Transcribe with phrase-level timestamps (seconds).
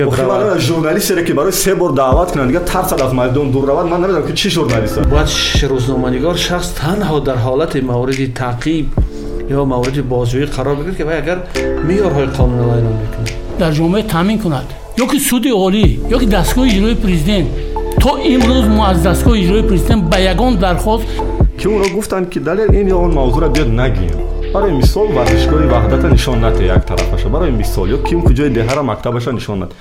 [0.00, 3.86] журналистере ки барои се бор даъват кунанд дигар тарсад аз майдон дур равад.
[3.86, 5.28] Ман намедонам ки чӣ журналист бояд
[5.72, 8.84] рӯзноманигор шахс танҳо дар ҳолати мавриди таъқиб
[9.50, 11.38] ё мавриди бозҷӯӣ қарор бигирад ки вай агар
[11.88, 13.28] меъёрҳои қонуниро эълон мекунад.
[13.58, 14.66] Дар ҷомеа таъмин кунад.
[15.02, 17.48] Ё ки суди олӣ ё ки дастгоҳи иҷрои президент.
[18.02, 21.06] То имрӯз мо аз дастгоҳи иҷрои президент ба ягон дархост
[21.58, 26.08] ки онро гуфтанд ки далел ин ё он мавзӯъро биёд нагӯем барои мисол варзишгоҳи ваҳдата
[26.16, 29.74] нишон нате як тарафаша барои мисол ё ким куҷои деҳара мактабаша нишон нате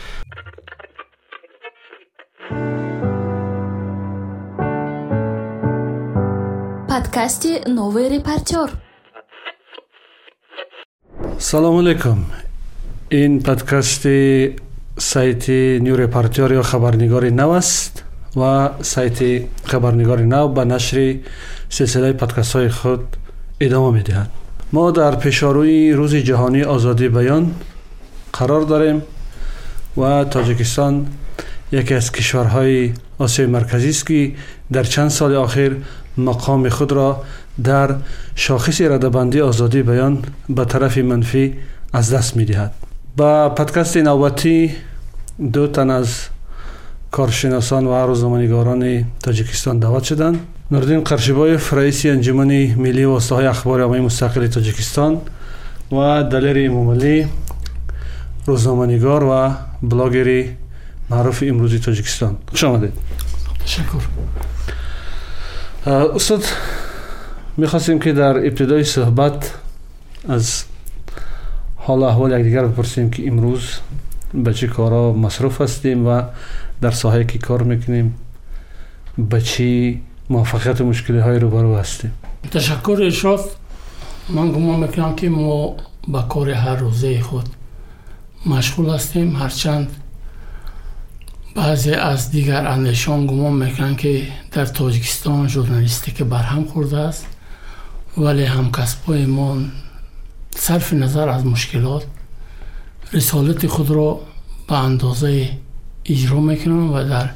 [6.94, 8.70] подкасти новый репортер
[11.40, 12.26] салому алейкум.
[13.12, 14.58] Ин подкасти
[14.98, 18.04] сайти ню репортер ё хабарнигори нав аст
[18.36, 21.24] ва сайти хабарнигори нав ба нашри
[21.70, 23.04] силсилаи подкастҳои худ
[23.60, 24.30] идома медиҳад
[24.72, 27.44] мо дар пешорӯи рӯзи ҷаҳонии озодии баён
[28.38, 28.98] қарор дорем
[29.96, 30.94] ва тоҷикистон
[31.72, 32.94] яке аз кишварҳои
[33.26, 34.36] осиёи марказист ки
[34.70, 35.72] дар чанд соли охир
[36.18, 37.10] мақоми худро
[37.58, 37.90] дар
[38.36, 40.14] шохиси радабандии озодии баён
[40.50, 41.44] ба тарафи манфӣ
[41.94, 42.72] аз даст медиҳад.
[43.18, 44.76] Ба подкасти навбатӣ
[45.40, 46.10] ду тан аз
[47.12, 50.38] коршиносон ва рӯзноманигорони тоҷикистон даъват шуданд
[50.72, 55.22] نوردین قرشبایف رئیس انجمن ملی واسطه‌های اخبار عامه مستقل تاجیکستان
[55.92, 57.28] و دلیر امامعلی
[58.46, 60.50] روزنامه‌نگار و بلاگری
[61.10, 62.94] معروف امروزی تاجیکستان خوش آمدید
[63.66, 64.02] تشکر
[65.86, 66.44] استاد
[67.58, 69.54] می‌خواستیم که در ابتدای صحبت
[70.30, 70.64] از
[71.76, 73.62] حال احوال یکدیگر بپرسیم که امروز
[74.34, 76.22] به چه کارا مصروف هستیم و
[76.82, 78.16] در ساحه که کار می‌کنیم
[79.18, 82.14] به چی موفقیت مشکلی های روبرو هستیم
[82.52, 83.40] تشکر شد.
[84.30, 85.76] من گمان می‌کنم که ما
[86.08, 87.50] با کار هر روزه خود
[88.46, 89.96] مشغول هستیم هرچند
[91.56, 97.28] بعضی از دیگر اندیشان گمان می‌کنن که در تاجیکستان جورنالیستی که برهم خورده است
[98.18, 99.58] ولی هم کسبای ما
[100.56, 102.06] صرف نظر از مشکلات
[103.14, 104.20] رسالت خود را
[104.68, 105.50] به اندازه
[106.06, 107.30] اجرا می‌کنن و در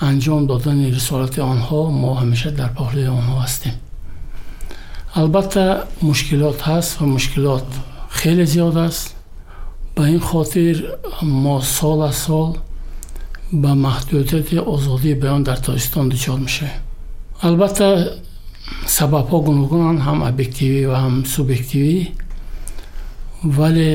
[0.00, 3.74] дар анҷом додани рисолати онҳо мо ҳамеша дар паҳлӯи онҳо ҳастем
[5.20, 5.64] албатта
[6.08, 7.66] мушкилот ҳаст ва мушкилот
[8.20, 9.14] хеле зиёд аст
[9.96, 10.76] ба ин хотир
[11.22, 12.50] мо сол аз сол
[13.52, 16.80] ба маҳдудияти озодии баён дар тоҷикистон дучор мешавем
[17.48, 17.88] албатта
[18.86, 21.98] сабабҳо гуногунанд ҳам объективӣ ва ҳам субъективӣ
[23.44, 23.90] вале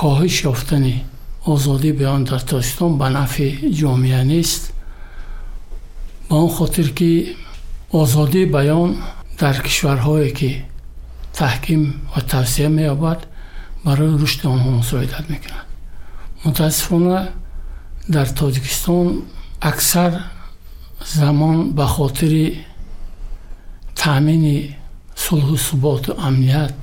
[0.00, 0.96] коҳиш ёфтани
[1.53, 3.49] озодии баён дар тоҷикистон ба нафъи
[3.79, 4.63] ҷомеа нест.
[6.29, 7.35] Ба он хотир ки
[7.91, 8.89] озодии баён
[9.39, 10.49] дар кишварҳое ки
[11.39, 11.81] таҳким
[12.13, 13.19] ва тавсия меёбад
[13.85, 15.65] барои рушди онҳо мусоидат мекунад.
[16.43, 17.17] Мутаассифона
[18.15, 19.07] дар тоҷикистон
[19.61, 20.11] аксар
[21.17, 22.45] замон ба хотири
[23.95, 24.57] таъмини
[25.23, 26.75] сулҳу суботу амният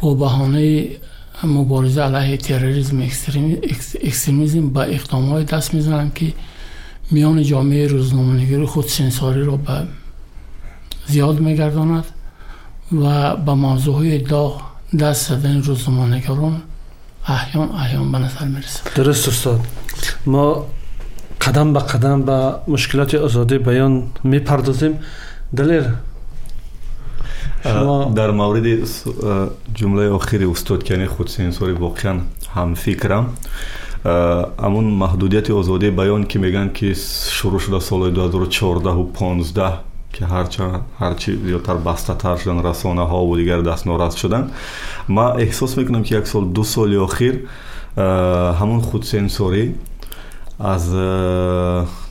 [0.00, 0.76] бо баҳонаи
[1.44, 3.02] مبارزه علیه تروریسم
[4.02, 6.32] اکستریمیزم با اقدام دست می‌زنند که
[7.10, 9.86] میان جامعه روزنامه‌نگاری خود سنساری را به
[11.06, 12.04] زیاد میگرداند
[12.92, 14.62] و به موضوع های داغ
[15.00, 16.62] دست زدن روزنامه‌نگاران
[17.26, 19.60] احیان احیان به نظر می‌رسد درست استاد
[20.26, 20.66] ما
[21.40, 24.98] قدم به قدم به مشکلات آزادی بیان می‌پردازیم؟
[25.56, 25.84] دلیر
[28.18, 28.84] дар мавриди
[29.78, 32.18] ҷумлаи охири устод ки яъне худсенсорӣ воқеан
[32.54, 33.24] ҳамфикрам
[34.64, 36.94] ҳамун маҳдудияти озодии баён ки мегӯянд ки
[37.36, 44.50] шурӯъ шуда солҳои 2014 15 ки ҳарчи зиёдтар бастатар шудан расонаҳову дигар дастнорас шуданд.
[45.08, 47.34] Ман эҳсос мекунам ки як сол ду соли охир
[47.96, 49.72] ҳамун худсенсорӣ
[50.58, 50.88] аз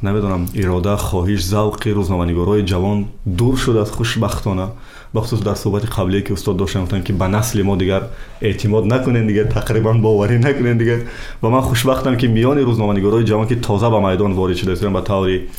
[0.01, 4.67] намедонам ирода хоҳиш завқи рӯзноманигорҳои ҷавон дур шудааст хушбахтона.
[5.13, 8.03] Бахусус дар суҳбати қаблие ки устод доштам гуфтанд ки ба насли мо дигар
[8.41, 10.99] эътимод накунем дигар тақрибан боварӣ накунем дигар.
[11.41, 15.03] Ва ман хушбахтам ки миёни рӯзноманигорҳои ҷавон ки тоза ба майдон ворид шуда истоданд ба
[15.03, 15.49] таври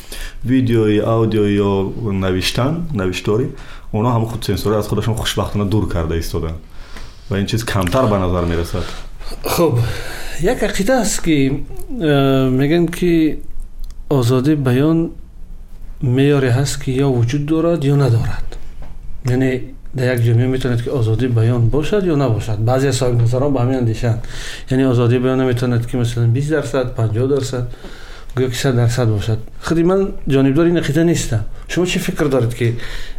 [0.43, 1.71] видеои аудиои ё
[2.11, 3.45] навиштан навишторӣ
[3.93, 6.57] онҳо ҳамн худсенсорӣ аз худашон хушбахтона дур карда истоданд
[7.29, 8.85] ва ин чиз камтар ба назар мерасад.
[9.43, 9.79] Хуб
[10.40, 13.38] як ақида аст ки э, мегӯянд ки
[14.08, 15.12] озодии баён
[16.02, 18.48] меъёре ҳаст ки ё вуҷуд дорад ё надорад
[19.24, 23.78] яъне дар як ҷомеа метавонад ки озодии баён бошад ё набошад баъзе соҳибназарон ба ҳамин
[23.78, 24.20] андешаанд
[24.70, 27.64] яъне озодии баён наметавонад ки масалан бист дарсад панҷоҳ дарсад
[28.36, 32.54] гӯё ки сад дарсад бошад худи ман ҷонибдори ин ақида нестам шумо чӣ фикр доред
[32.54, 32.74] ки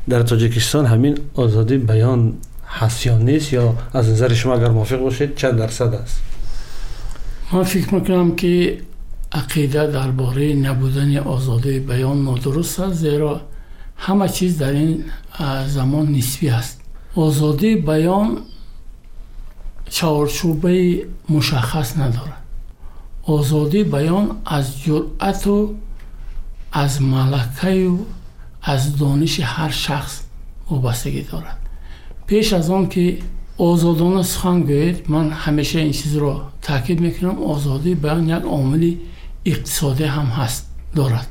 [0.08, 2.36] дар тоҷикистон ҳамин озодии баён
[2.80, 6.22] ҳаст ё нест ё аз назари шумо агар мувофиқ бошед чанд дарсад аст
[7.53, 8.85] ман фикр мекунам ки
[9.31, 13.41] ақида дар бораи набудани озодии баён нодуруст аст зеро
[14.07, 15.05] ҳама чиз дар ин
[15.67, 16.81] замон нисбӣ аст.
[17.17, 18.45] Озодии баён
[19.91, 22.43] чаҳорчӯбаи мушаххас надорад.
[23.27, 25.75] Озодии баён аз ҷуръату
[26.73, 28.07] аз малакаю
[28.63, 30.23] аз дониши ҳар шахс
[30.69, 31.59] вобастагӣ дорад.
[32.27, 33.23] Пеш аз он ки
[33.69, 36.35] озодона сухан гӯед ман ҳамеша ин чизро
[36.67, 38.93] таъкид мекунам озодии баён як омили
[39.51, 40.63] иқтисодӣ ҳам ҳаст
[40.99, 41.29] дорад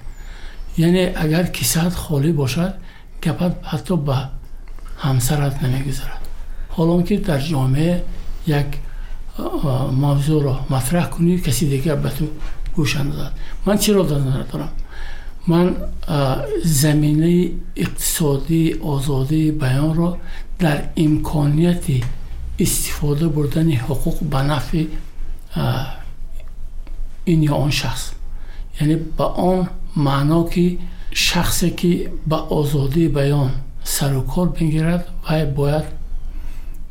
[0.86, 2.72] яъне агар кисаат холӣ бошад
[3.24, 4.18] гапат ҳатто ба
[5.06, 6.22] ҳамсарат намегузарад
[6.76, 7.96] ҳолон ки дар ҷомеа
[8.60, 8.70] як
[10.04, 12.26] мавзӯъро матраҳ кунӣ каси дигар ба ту
[12.78, 13.34] гӯш андозад
[13.66, 14.72] ман чиро дар назар дорам
[15.48, 15.76] من
[16.64, 20.18] زمینه اقتصادی آزادی بیان را
[20.60, 21.84] در امکانیت
[22.60, 24.84] استفاده بردن حقوق به نفع
[27.26, 28.12] این یا آن شخص.
[28.82, 30.78] یعنی به آن معنا که
[31.12, 33.52] شخصی که به آزادی بیان
[33.84, 35.84] سر و کار بگیرد و باید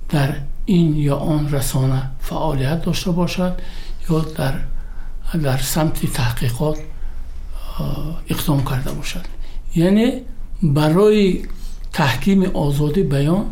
[0.08, 0.34] در
[0.66, 3.60] این یا آن رسانه فعالیت داشته باشد
[4.10, 4.54] یا در
[5.42, 6.78] در سمت تحقیقات
[8.28, 9.20] اقدام کرده باشد.
[9.76, 10.12] یعنی
[10.62, 11.42] برای
[11.92, 13.44] تحکیم آزادی بیان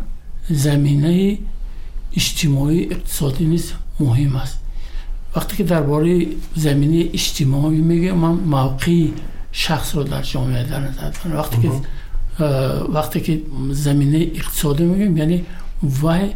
[0.49, 1.39] زمینه
[2.17, 4.59] اجتماعی اقتصادی نیست مهم است.
[5.37, 9.15] وقتی که درباره زمینه اجتماعی میگه من موقعی
[9.53, 11.37] شخص رو در جامعه در نظر دارم.
[11.37, 11.71] وقتی که
[12.89, 15.45] وقتی که زمینه اقتصادی میگم یعنی
[15.83, 16.31] وای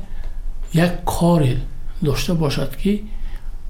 [0.75, 1.48] یک کار
[2.04, 3.00] داشته باشد که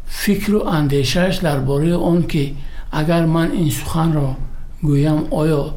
[0.06, 2.52] فکر و اندیشهش درباره آن که
[2.92, 4.36] اگر من این سخن را
[4.82, 5.74] گویم آیا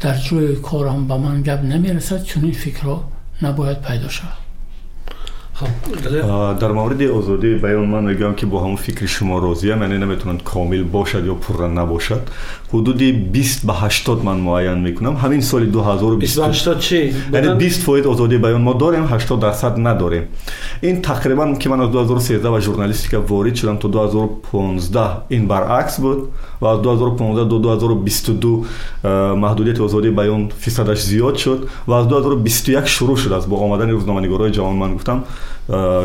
[0.00, 3.04] در جای کارم به من گپ نمی‌رسد؟ چون این فکر را
[3.42, 4.39] نباید پیدا شود.
[6.60, 10.82] در مورد آزادی بیان من میگم که با همون فکر شما راضیم یعنی نمی‌تونن کامل
[10.82, 12.20] باشد یا پررن نباشد.
[12.68, 15.16] حدودی 20 به 80 من معین می‌کنم.
[15.16, 20.22] همین سال 2020 20 چی؟ یعنی 20 فوید آزادی بیان ما داریم 80 درصد نداریم.
[20.80, 26.28] این تقریبا که من از 2013 و ژورنالیستیک وارد شدم تا 2015 این برعکس بود
[26.60, 28.64] و از 2015 تا 2022
[29.36, 33.32] محدودیت آزادی بیان فیصدش زیاد شد و از 2021 شروع شد.
[33.32, 35.24] از با آمدن روزنامه‌نگارای جوان من گفتم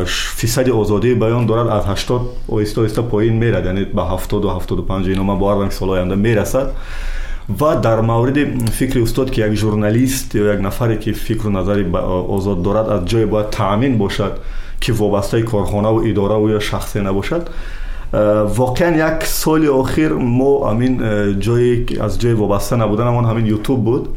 [0.06, 5.08] فیصد آزادی بیان دارد از 80 آهسته آهسته پایین میرد یعنی به 70 و 75
[5.08, 6.70] اینا من باور سال آینده می‌رسد.
[7.60, 11.96] و در مورد فکر استاد که یک ژورنالیست یا یک نفری که فکر و نظری
[12.28, 14.38] آزاد دارد از جای باید تامین باشد
[14.80, 17.48] که وابسته کارخانه و اداره و یا شخصی نباشد.
[18.56, 21.00] واقعا یک سال اخیر ما همین
[21.40, 24.08] جایی از جای وابسته نبودن همین یوتیوب بود.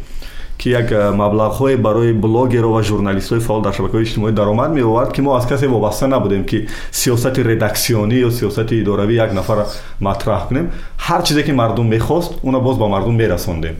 [0.59, 5.21] ки як э, маблағҳое барои блогерҳо ва журналистҳои фаъол дар шабакаҳои иҷтимоӣ даромад меовард ки
[5.21, 9.65] мо аз касе вобаста набудем ки сиёсати редаксионӣ ё сиёсати идоравӣ як нафара
[10.01, 13.75] матраҳ кунем ҳар чизе ки мардум мехост уна боз ба мардум мерасондем.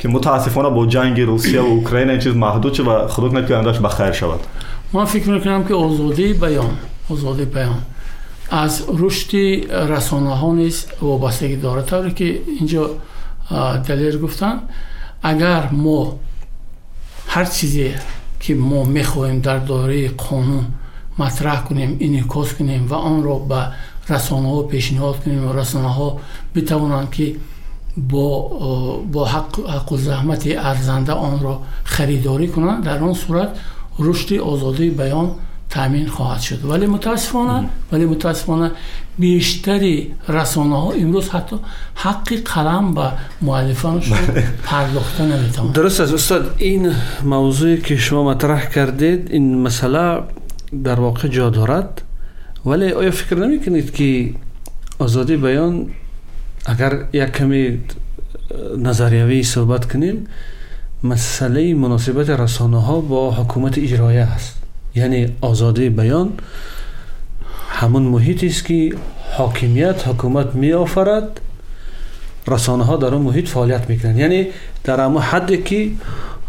[0.00, 3.78] Ки мутаассифона бо ҷанги русияву украина ин чиз маҳдуд шуд ва худо кунад ки оиндаш
[3.78, 4.40] ба хайр шавад.
[4.92, 6.70] Ман фикр мекунам ки озодии баён
[7.08, 7.78] озоди баён
[8.50, 11.86] аз рушди э, расонаҳо низ вобастагӣ дорад.
[11.86, 12.90] Тавре ки инҷо
[13.50, 14.60] э, далер гуфтанд
[15.30, 15.98] агар мо
[17.32, 17.88] ҳар чизе
[18.42, 20.64] ки мо мехоҳем дар доираи қонун
[21.20, 23.60] матраҳ кунем инъикос кунем ва онро ба
[24.12, 26.08] расонаҳо пешниҳод кунем ва расонаҳо
[26.54, 27.26] битавонанд ки
[28.10, 28.26] бо
[29.12, 31.54] бо ҳаққу заҳмати арзанда онро
[31.94, 33.50] харидорӣ кунанд дар он сурат
[33.98, 35.28] рушди озодии баён
[35.74, 36.60] таъмин хоҳад шуд.
[36.70, 37.56] Вале мутаассифона
[37.90, 38.72] вале мутаассифона
[39.18, 41.56] بیشتری رسانه ها امروز حتی
[41.94, 43.10] حق قلم به
[43.42, 44.18] مؤلفانشون
[44.64, 45.72] پرداخته نمی‌تونن.
[45.72, 46.54] درست است استاد.
[46.58, 46.92] این
[47.24, 50.20] موضوعی که شما مطرح کردید این مسئله
[50.84, 52.02] در واقع جا دارد.
[52.66, 54.34] ولی آیا فکر نمی کنید که
[54.98, 55.86] آزادی بیان
[56.66, 57.78] اگر یک کمی
[58.78, 60.26] نظریوی صحبت کنیم
[61.04, 64.54] مسئله مناسبت رسانه ها با حکومت اجرایه است؟
[64.94, 66.32] یعنی آزادی بیان
[67.74, 68.94] همون محیطی است که
[69.36, 71.40] حاکمیت حکومت می آفرد
[72.48, 74.46] رسانه ها در اون محیط فعالیت می‌کنند یعنی
[74.84, 75.90] در اما حدی که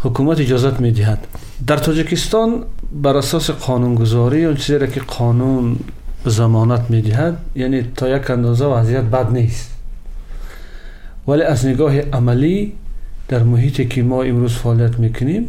[0.02, 1.26] حکومت اجازت می دهد
[1.66, 2.64] در تاجیکستان
[3.02, 5.76] بر اساس قانونگذاری اون چیزی که قانون
[6.24, 9.70] زمانت می دهد یعنی تا یک اندازه وضعیت بد نیست.
[11.28, 12.72] ولی از نگاه عملی
[13.28, 15.48] در محیطی که ما امروز فعالیت می‌کنیم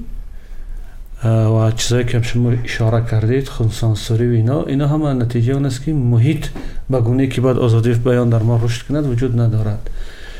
[1.24, 5.94] و چیزایی که شما اشاره کردید خونسانسوری و اینا اینا همه نتیجه اون است که
[5.94, 6.46] محیط
[6.90, 9.90] به گونه که باید آزادی بیان در ما رشد کند وجود ندارد.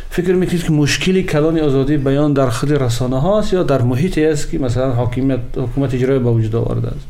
[0.10, 4.52] فکر می‌کنید که مشکلی کلان آزادی بیان در خود رسانه هاست یا در محیطی است
[4.52, 7.06] که مثلا حاکمیت حکومت اجرایی با وجود آورده است؟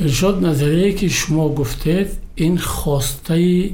[0.00, 3.70] ارشاد نظریه که شما گفتید این خواسته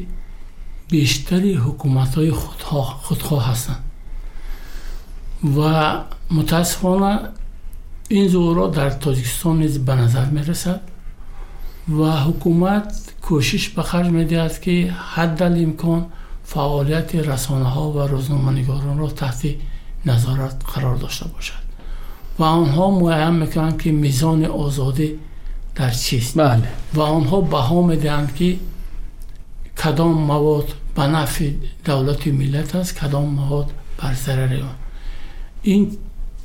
[0.90, 3.82] بیشتری حکومت های خودخواه, خودخواه هستند.
[5.56, 5.94] و
[6.30, 7.18] متاسفانه
[8.14, 10.80] این ظهورات در تاجیکستان نیز به نظر می رسد
[11.88, 16.06] و حکومت کوشش به خرج می دهد که حد امکان
[16.44, 19.47] فعالیت رسانه ها و روزنامه‌نگاران را تحت
[20.06, 21.64] نظارت قرار داشته باشد
[22.38, 25.18] و آنها معین می‌کنند که میزان آزادی
[25.75, 26.68] در چیست بله.
[26.94, 28.56] و آنها بها می‌دهند که
[29.85, 31.50] کدام مواد به نفع
[31.85, 34.75] دولت و ملت است کدام مواد بر ضرر آن.
[35.62, 35.97] این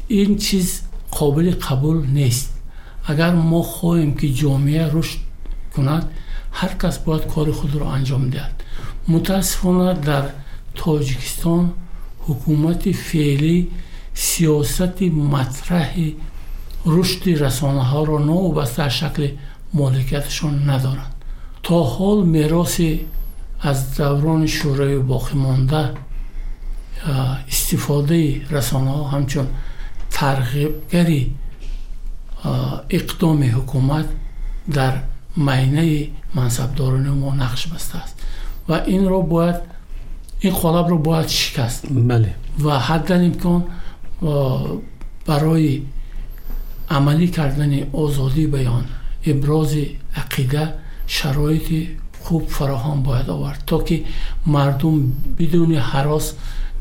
[0.08, 2.55] این چیز قابل قبول نیست
[3.07, 5.19] اگر ما خواهیم که جامعه رشد
[5.77, 6.11] کند
[6.53, 8.63] هر کس باید کار خود را انجام دهد
[9.09, 10.25] متاسفانه در
[10.75, 11.73] تاجیکستان
[12.21, 13.71] حکومت فعلی
[14.15, 15.97] سیاست مطرح
[16.87, 19.29] رشد رسانه ها را نوبسته شکل
[19.75, 21.15] مالکیتشان ندارند
[21.63, 22.81] تا حال میراث
[23.61, 25.91] از دوران شورای باقی مانده
[27.49, 29.47] استفاده رسانه ها همچون
[30.18, 31.22] тарғибгари
[32.90, 34.08] иқдоми ҳукумат
[34.68, 34.94] дар
[35.36, 38.16] майнаи мансабдорони мо нақш бастааст
[38.68, 39.64] ва инро бояд
[40.42, 41.86] ин қолабро бояд шикаст.
[41.90, 42.36] Бале.
[42.58, 43.64] ва ҳаддан имкон
[45.28, 45.86] барои
[46.90, 48.86] амалӣ кардани озодии баён
[49.24, 50.64] ибрози ақида
[51.08, 54.06] шароити хуб фароҳам бояд овард то ки
[54.46, 54.96] мардум
[55.38, 56.36] бидуни ҳарос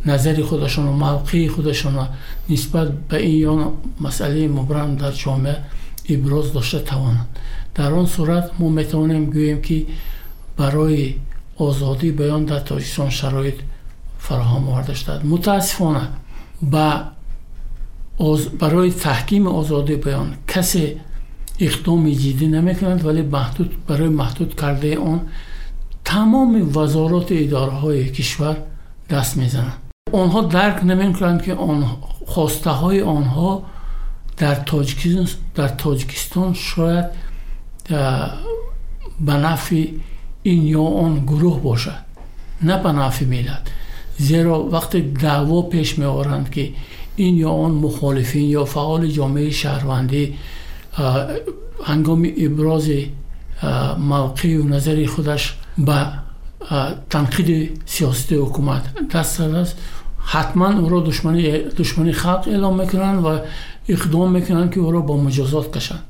[0.04, 2.08] назари худашонро мавқеи худашонро
[2.48, 5.56] нисбат ба ин ё масъалаи мубрам дар ҷомеа
[6.08, 7.28] иброз дошта тавонанд.
[7.76, 9.88] Дар он сурат мо метавонем гӯем ки
[10.56, 11.18] барои
[11.58, 13.58] озодии баён дар тоҷикистон шароит
[14.18, 16.08] фароҳам оварда шудаат мутаассифона
[16.60, 17.12] ба
[18.60, 20.98] барои таҳкими озодии баён касе
[21.58, 25.20] иқдоми ҷиддӣ намекунад вале маҳдуд барои маҳдуд кардаи он
[26.04, 28.56] тамоми вазороти идораҳои кишвар
[29.08, 31.86] даст мезананд آنها درک نمی کنند که آن
[32.26, 33.62] خواسته های آنها
[34.36, 37.04] در تاجیکستان, در تاجیکستان شاید
[39.20, 39.86] به نفع
[40.42, 41.98] این یا آن گروه باشد
[42.62, 43.62] نه به نفع ملت.
[44.18, 46.70] زیرا وقتی دعوا پیش می آورند که
[47.16, 50.34] این یا آن مخالفین یا فعال جامعه شهروندی
[51.84, 52.90] هنگام ابراز
[53.98, 56.06] موقع و نظر خودش به
[57.10, 59.76] تنقید سیاست حکومت دست است
[60.30, 63.38] حتما او را دشمنی, دشمنی خلق اعلام می‌کنن و
[63.88, 66.02] اقدام می‌کنن که او را با مجازات کشند.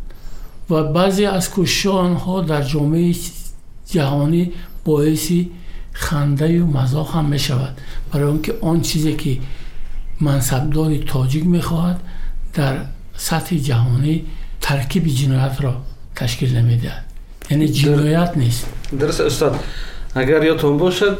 [0.70, 3.14] و بعضی از کشان ها در جامعه
[3.90, 4.52] جهانی
[4.84, 5.50] باعثی
[5.92, 7.78] خنده و مزاق هم می شود
[8.12, 9.38] برای اونکه آن چیزی که
[10.20, 12.00] منصبدار تاجیک می‌خواهد
[12.54, 12.76] در
[13.16, 14.24] سطح جهانی
[14.60, 15.76] ترکیب جنایت را
[16.16, 17.04] تشکیل نمی‌دهد.
[17.50, 18.66] یعنی جنایت نیست.
[19.00, 19.58] درست استاد.
[20.14, 21.18] اگر یادتون باشد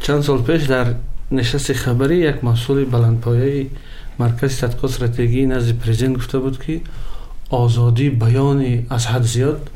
[0.00, 0.94] چند سال پیش در
[1.32, 3.66] نشست خبری یک مسئول بلندپایه
[4.18, 6.80] مرکز تدقیق استراتژی نزد پرزیدنت گفته بود که
[7.50, 9.70] آزادی بیان از حد زیاد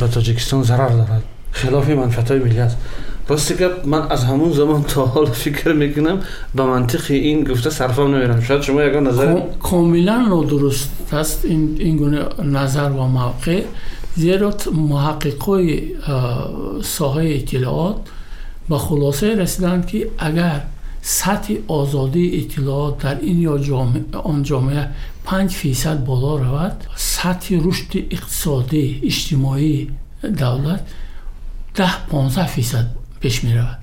[0.00, 1.22] به تاجیکستان ضرر دارد.
[1.52, 2.76] خلاف منفعت های ملی است.
[3.28, 6.20] راستی که من از همون زمان تا حال فکر می‌کنم
[6.54, 8.40] به منطق این گفته صرفا نمیرم.
[8.40, 13.62] شاید شما یک نظر کاملا نادرست است این, این گونه نظر و موقع
[14.16, 15.82] زیرا محققای
[16.82, 17.96] ساحه اطلاعات
[18.70, 20.62] به خلاصه رسیدند که اگر
[21.02, 24.88] سطح آزادی اطلاعات در این یا جامعه آن جامعه
[25.24, 29.90] 5 فیصد بالا رود سطح رشد اقتصادی اجتماعی
[30.38, 30.86] دولت
[31.74, 32.86] ده 15 فیصد
[33.20, 33.78] پیش می رود.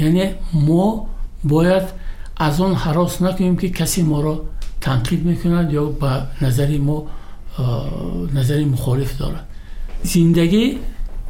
[0.00, 1.06] یعنی ما
[1.44, 1.82] باید
[2.36, 4.44] از آن حراس نکنیم که کسی ما را
[4.80, 7.06] تنقید می‌کند یا به نظر ما
[8.34, 9.46] نظر مخالف دارد.
[10.02, 10.78] زندگی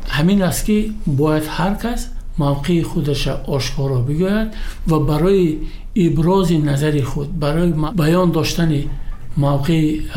[0.09, 2.09] همین است که باید هر کس
[2.39, 4.55] мавқеи худаша ошкоро бигӯяд
[4.87, 8.89] ва барои ибрози назари худ барои баён доштани
[9.37, 10.09] мавқеи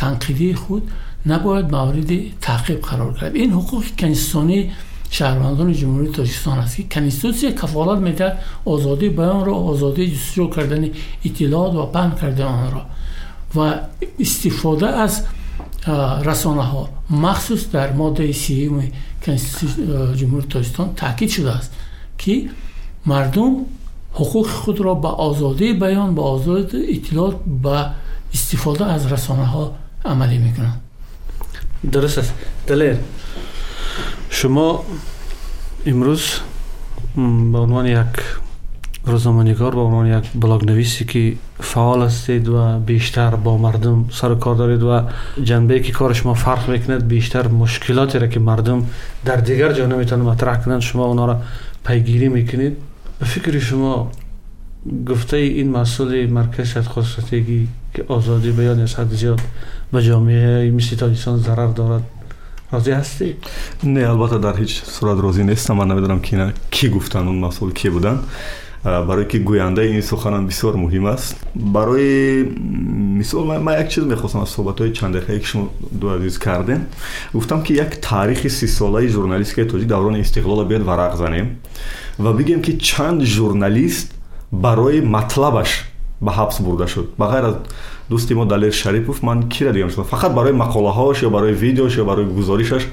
[0.00, 0.84] танқидии худ
[1.24, 3.34] набояд мавриди таъқиб қарор кард.
[3.34, 4.70] Ин ҳуқуқи конститутсионии
[5.10, 10.92] шаҳрвандони ҷумҳурии тоҷикистон аст ки конститутсия кафолат медиҳад озодии баёнро озодии ҷустуҷӯ кардани
[11.24, 12.82] иттилоот ва паҳн кардани онро.
[13.54, 13.66] Ва
[14.18, 15.24] истифода аз
[16.28, 18.92] расонаҳо махсус дар моддаи сиюми
[19.30, 21.72] سیوم جمهوری تاجیکستان تاکید شده است
[22.18, 22.48] که
[23.06, 23.56] مردم
[24.12, 27.86] حقوق خود را به آزادی بیان به آزادی اطلاعات به
[28.34, 30.80] استفاده از رسانه ها عملی می‌کنند.
[31.92, 32.32] درست است.
[32.66, 32.96] دلیر
[34.30, 34.84] شما
[35.86, 36.24] امروز
[37.52, 38.06] به عنوان یک
[39.06, 44.54] روزنامه نگار عنوان یک بلاگ نویسی که فعال هستید و بیشتر با مردم سر کار
[44.54, 45.02] دارید و
[45.42, 48.86] جنبه که کار شما فرق می‌کند بیشتر مشکلاتی را که مردم
[49.24, 51.40] در دیگر جا نمی‌تونه مطرح کنند شما اونا را
[51.86, 52.76] پیگیری می‌کنید.
[53.18, 54.10] به فکر شما
[55.08, 59.40] گفته این مسئول مرکز شد خصوصیتگی که آزادی بیان از حد زیاد
[59.92, 62.02] به جامعه مثل تاجیکستان ضرر دارد
[62.72, 63.34] راضی هستی؟
[63.84, 65.76] نه البته در هیچ صورت راضی نیستم.
[65.76, 66.36] من نمیدارم کی,
[66.70, 68.18] کی گفتن اون مسئول کی بودن.
[68.86, 71.36] Барое ки гӯяндаи ин суханам бисёр муҳим аст.
[71.54, 72.44] Барои
[73.18, 76.86] мисол ман як чиз мехостам аз суҳбатҳои чандақае ки шумо ду азиз кардем.
[77.32, 81.56] Гуфтам ки як таърихи сисолаи журналистикаи тоҷик даврони истиқлола биёд варақ занем
[82.18, 84.14] ва бигӯем ки чанд журналист
[84.52, 85.84] барои матлабаш
[86.20, 87.06] ба ҳабс бурда шуд.
[87.18, 87.56] Ба ғайр аз
[88.10, 92.04] дӯсти мо далер шарипов ман кира дигам шудам фақат барои мақолаҳош ё барои видеош ё
[92.04, 92.86] барои гузоришаш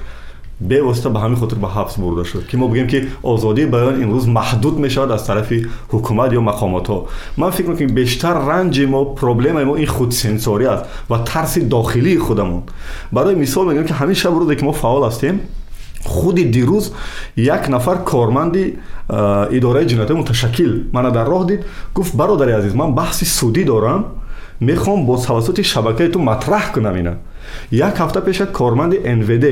[0.59, 4.25] бевосита ба ҳамин хотир ба ҳабс бурда шуд ки мо бигӯем ки озодии баён имрӯз
[4.27, 9.65] маҳдуд мешавад аз тарафи ҳукумат ё мақомотҳо ман фикр мекунам ки бештар ранҷи мо проблемаи
[9.65, 12.63] мо ин худсенсорӣ аст ва тарси дохилии худамон
[13.11, 15.39] барои мисол мегӯям ки ҳамин шаб рӯзе ки мо фаъол ҳастем
[16.05, 16.91] худи дирӯз
[17.37, 18.77] як нафар корманди
[19.57, 21.61] идораи ҷиноятҳои муташаккил мана дар роҳ дид
[21.95, 24.05] гуфт бародари азиз ман баҳси судӣ дорам
[24.61, 27.13] мехоҳам бо тавассути шабакаи ту матраҳ кунам ина
[27.70, 29.44] як ҳафта пеша корманди нвд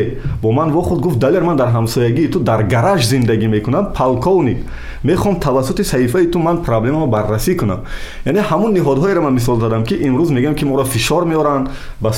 [0.42, 4.58] бо ман вохӯрд гуфт далер ман дар ҳамсоягии ту дар гараж зиндагӣ мекунам полковник.
[5.04, 7.80] Мехоҳам тавассути саҳифаи ту ман проблемаро баррасӣ кунам
[8.24, 11.68] яъне ҳамун ниҳодҳоеро ман мисол задам ки имрӯз мегӯям ки моро фишор меоранд
[12.00, 12.12] ба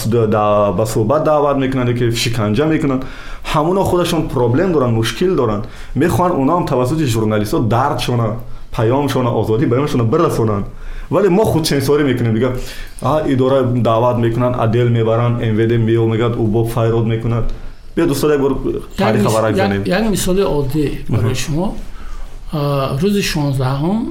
[0.92, 3.02] суҳбат даъват мекунанд ки шиканҷа мекунанд.
[3.52, 5.64] Ҳамуно худашон проблем доранд мушкил доранд.
[5.94, 8.28] Мехоҳанд онаам тавассути журналистҳо дардшона
[8.76, 10.66] паёмшона озодии баёншона бирасонанд
[11.10, 12.34] ولی ما خود سنسوری می‌کنیم.
[12.34, 12.48] دیگه
[13.02, 17.52] اداره دعوت می‌کنن عدل می‌برن ام وی دی میومگد او بوب فایرود می‌کنند
[17.94, 18.56] بیا دوستان یک بار
[18.98, 21.76] تاریخ از دی یک مثال عادی برای شما.
[23.00, 24.02] روز 16 هم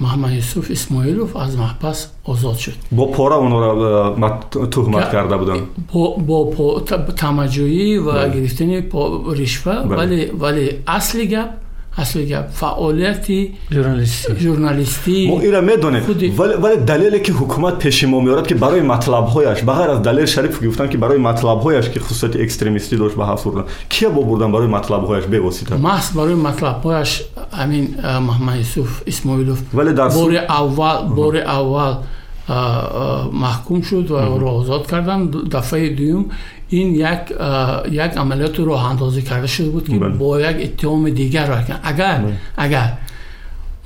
[0.00, 2.72] محمد یوسف اسماعیلوف از محبس آزاد شد.
[2.92, 5.60] با پورا اونا را تهمت کرده بودن.
[5.92, 6.80] با, با
[7.16, 8.40] تمجویی و بله.
[8.40, 8.82] گرفتن
[9.26, 9.82] رشوه.
[9.82, 9.96] بله.
[9.96, 11.48] ولی, ولی اصلی گپ
[11.96, 18.46] اصل گپ فعالیتی ژورنالیستی ژورنالیستی ما ایرا ولی ولی دلیلی که حکومت پیش ما میارد
[18.46, 22.36] که برای مطلب هایش بغیر از دلیل شریف گفتن که برای مطلب هایش که خصوصیت
[22.36, 26.34] اکستریمیستی داشت به حفظ بردن کیا با بردن برای مطلب هایش به واسطه محض برای
[26.34, 31.94] مطلب هایش امین محمد یوسف اسماعیلوف ولی در بار اول بار اول
[33.32, 36.24] محکوم شد و آزاد کردن دفعه دوم
[36.68, 37.18] این یک
[37.92, 40.08] یک عملیات رو اندازی کرده شده بود که بله.
[40.08, 42.38] با یک اتهام دیگر را کن اگر بلد.
[42.56, 42.92] اگر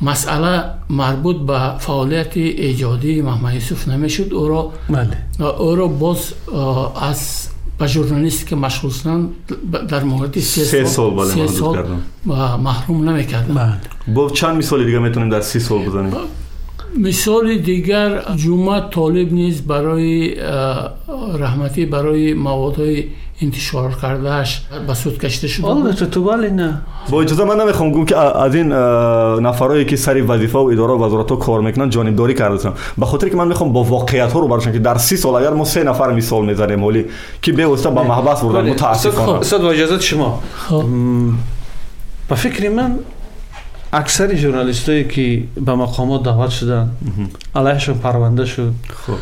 [0.01, 5.16] مسئله مربوط به فعالیت ایجادی محمد یوسف نمی‌شد او را بله.
[5.59, 6.33] او را باز
[7.01, 8.57] از به ژورنالیست که
[9.88, 11.87] در مورد سه, سه سال, سال, سال, سال
[12.59, 13.81] محروم نمی‌کردن
[14.14, 14.35] با بله.
[14.35, 16.12] چند مثال دیگه می‌تونیم در سی سال بزنیم؟
[16.98, 20.35] مثال دیگر جمعه طالب نیز برای
[21.38, 23.05] رحمتی برای مواد های
[23.40, 28.05] انتشار کردهش به سود کشته شده البته تو بله نه؟ با اجازه من نمی‌خوام گم
[28.05, 28.72] که از این
[29.46, 33.28] نفرایی که سری وظیفه و اداره و وزارت ها کار می‌کنن جانبداری کردن به خاطر
[33.28, 35.85] که من می‌خوام با واقعیت ها رو براشون که در سی سال اگر ما سه
[35.85, 37.05] نفر مثال می‌زنیم ولی
[37.42, 38.70] که به واسطه به محبس بردن بله.
[38.70, 39.33] متاسفانه.
[39.33, 40.42] استاد با اجازه شما.
[40.57, 40.85] خب.
[42.28, 42.98] به فکر من
[43.92, 46.90] اکثر ژورنالیستایی که به مقامات دعوت شدن
[47.55, 48.74] علیهشون پرونده شد.
[48.94, 49.18] خوب.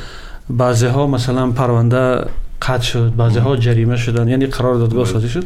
[0.50, 2.24] بعضی ها مثلا پرونده
[2.62, 5.12] قطع شد بعضی ها جریمه شدن یعنی قرار دادگاه بله.
[5.12, 5.44] سازی شد.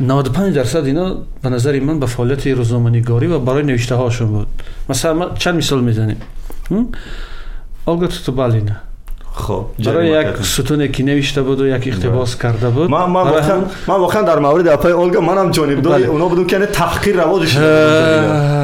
[0.00, 4.46] 95 درصد اینا به نظر من به فعالیت روزنامه‌نگاری و برای نوشته هاشون بود.
[4.88, 6.16] مثلا چند مثال می‌زنیم؟
[7.86, 8.76] آگات تو بالینه بله
[9.36, 12.90] خب برای یک ستون که نوشته بود و یک اختباس کرده بود.
[12.90, 16.06] من من واقعا من واقعا در مورد اپای اولگا منم جانب دو بله.
[16.06, 17.56] اونا بودم که تحقیر رواجش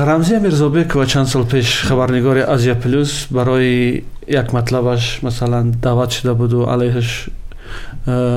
[0.08, 6.32] رمزی میرزابک و چند سال پیش خبرنگار ازیا پلوس برای یک مطلبش مثلا دعوت شده
[6.32, 7.28] بود و علیهش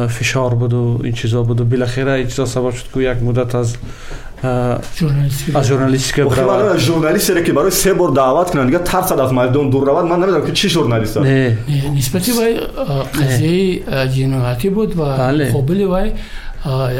[0.09, 3.55] فشار بود و این چیزا بود و بالاخره این چیزا سبب شد که یک مدت
[3.55, 3.75] از
[4.43, 6.25] аз журналистика.
[6.25, 10.05] биравад журналистере ки барои се бор даъват кунанд дигар тарсад аз майдон дур равад.
[10.05, 11.27] Ман намедонам ки чӣ журналист аст
[11.93, 12.59] нисбати вай
[13.17, 16.13] қазияи ҷиноятӣ буд ва муқобили вай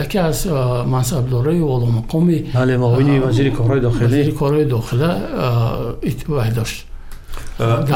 [0.04, 0.48] яке аз
[0.86, 2.38] мансабдорои олумақоми
[2.78, 5.12] муовини вазири корҳои дохилӣ корҳои дохила
[6.28, 6.86] вай дошт.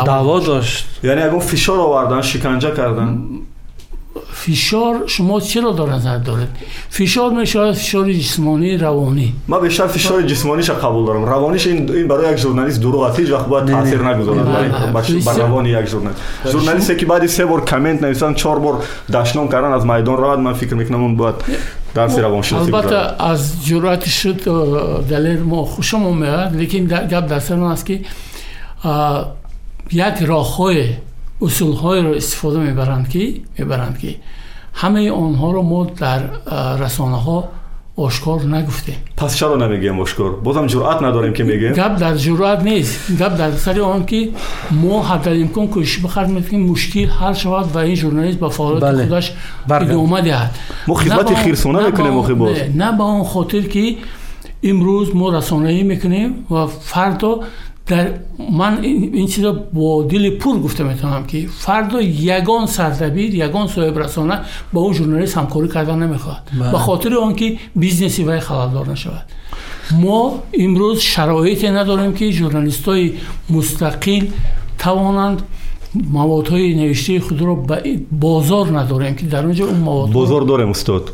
[0.06, 0.86] Даъво дошт.
[1.04, 3.10] Яъне ягон фишор овардан шиканҷа кардан
[4.34, 6.48] فشار شما چرا در نظر دارید؟
[6.90, 9.34] فشار میشه فشار جسمانی روانی.
[9.48, 11.26] ما بیشتر فشار جسمانی ش قبول دارم.
[11.26, 14.46] روانیش این این برای یک ژورنالیست دروغ هیچ وقت باید تاثیر نگذارد.
[14.46, 14.92] بله، بله.
[14.92, 16.22] برای بر روانی یک ژورنالیست.
[16.52, 20.54] ژورنالیستی که بعد سه بار کامنت نویسن چهار بار دشنام کردن از میدان راه من
[20.54, 21.36] فکر می‌کنم اون باید
[21.96, 24.42] درس خب، روانشناسی البته از جرأت شد
[25.10, 28.00] دلیل ما خوشم میاد لیکن گپ در است که
[29.92, 30.90] یک راههای
[31.42, 34.16] اصولهایی را استفاده می‌برند که می‌برند که
[34.74, 36.24] همه آنها رو ما در
[36.76, 37.50] رسانه ها
[37.96, 38.96] آشکار نگفتیم.
[39.18, 40.32] پس چرا نمیگیم آشکار.
[40.32, 43.12] بازم جرأت نداریم که میگیم گپ در جرأت نیست.
[43.12, 44.30] گپ در سر آن که
[44.72, 49.08] ما حد امکان کوشش بخرد که مشکل حل شود و این ژورنالیست به فعالیت بله.
[49.08, 49.34] خودش
[49.68, 49.86] بله.
[49.86, 50.56] ادامه دهد.
[50.88, 52.58] ما خدمت خیرسونه می‌کنیم آخه باز.
[52.76, 53.96] نه به با آن خاطر که
[54.64, 57.40] امروز ما رسانه می‌کنیم و فردا
[57.88, 58.12] در
[58.58, 64.00] من این, این چیزا با دل پر گفته می‌تونم که فردا یگان سردبیر یگان صاحب
[64.00, 64.40] رسانه
[64.74, 66.42] با اون ژورنالیست همکاری کردن نمی‌خواد.
[66.60, 66.72] بله.
[66.72, 69.26] به خاطر اون که بیزنسی وی خلالدار نشود.
[70.02, 73.14] ما امروز شرایطی نداریم که ژورنالیستای
[73.50, 74.26] مستقل
[74.78, 75.42] توانند
[76.12, 77.66] مواد های نوشته خود را
[78.12, 81.12] بازار نداریم که در اونجا اون مواد بازار داریم استاد.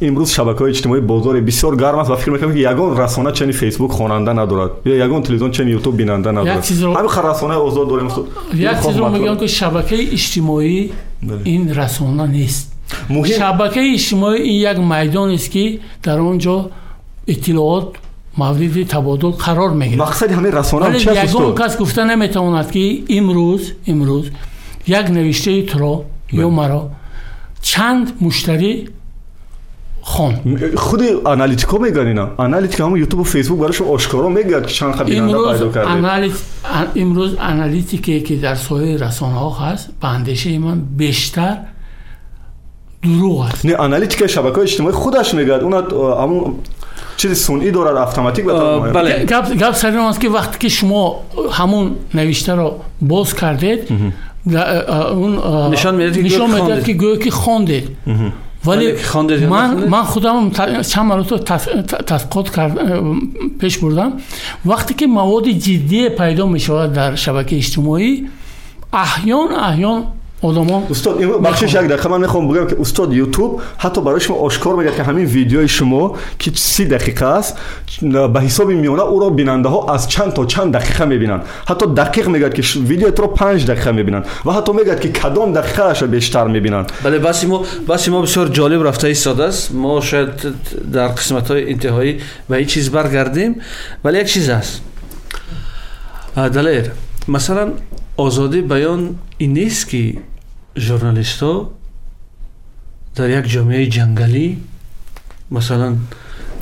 [0.00, 3.90] امروز شبکه‌های اجتماعی بازار بسیار گرم است و فکر می‌کنم که یگان رسانه چنین فیسبوک
[3.90, 6.62] خواننده ندارد یا یگان تلویزیون چنین یوتیوب بیننده ندارد.
[6.62, 6.94] چیزو...
[6.94, 8.08] همین رسانه آزاد داریم.
[8.54, 10.90] یک چیز رو میگم که شبکه اجتماعی
[11.22, 11.38] بله.
[11.44, 12.72] این رسانه نیست.
[13.10, 13.24] مهم.
[13.24, 16.70] شبکه اجتماعی این یک میدان است که در آنجا
[17.26, 17.88] اطلاعات
[18.38, 20.02] مورد تبادل قرار می‌گیرد.
[20.02, 24.30] مقصد همه رسانه چه است یگان کس گفته نمی‌تواند که امروز امروز
[24.86, 26.40] یک نویشته تو بله.
[26.40, 26.90] یا مرا
[27.62, 28.88] چند مشتری
[30.06, 30.58] خون.
[30.76, 32.30] خود آنالیتیکو میگن اینا.
[32.36, 35.90] آنالیتیک هم یوتیوب و فیسبوک براش آشکارا میگه که چند خط اینا پیدا کرده.
[35.90, 36.32] انالیت...
[36.96, 41.58] امروز آنالیتیکی که در سایه رسانه ها هست به من بیشتر
[43.02, 43.66] دروغ است.
[43.66, 45.52] نه آنالیتیک شبکه اجتماعی خودش میگه.
[45.52, 45.72] اون
[46.22, 46.54] همون
[47.16, 49.24] چیز سنئی داره اتوماتیک بله.
[49.24, 51.20] گپ گپ سر است که وقتی که شما
[51.52, 53.80] همون نوشته رو باز کردید
[55.12, 55.38] اون
[55.70, 57.96] نشان میده که گویا که خواندید
[58.64, 58.92] ولی
[59.46, 60.50] من من خودم
[60.82, 61.50] چند مرات
[62.56, 62.78] کرد
[63.58, 64.12] پیش بردم.
[64.64, 68.28] وقتی که مواد جدی پیدا می شود در شبکه اجتماعی
[68.92, 70.04] احیان احیان
[70.46, 74.20] آدما استاد اینو بخشش یک دقیقه خب من می‌خوام بگم که استاد یوتیوب حتی برای
[74.20, 77.56] شما آشکار میگه که همین ویدیوی شما که 30 دقیقه است
[78.32, 82.28] به حساب میونه او را بیننده ها از چند تا چند دقیقه می‌بینن حتی دقیق
[82.28, 86.46] میگه که ویدیو تو 5 دقیقه می‌بینن و حتی میگه که کدام دقیقه اش بیشتر
[86.46, 89.74] می‌بینن بله بس ما بس ما بسیار جالب رفته استاد است.
[89.74, 90.28] ما شاید
[90.92, 93.60] در قسمت های انتهایی و این چیز برگردیم.
[94.04, 94.80] ولی یک چیز است
[96.36, 96.84] دلیر
[97.28, 97.72] مثلا
[98.16, 100.14] آزادی بیان این نیست که
[100.78, 101.70] ژورنالیست ها
[103.14, 104.56] در یک جامعه جنگلی
[105.50, 105.96] مثلا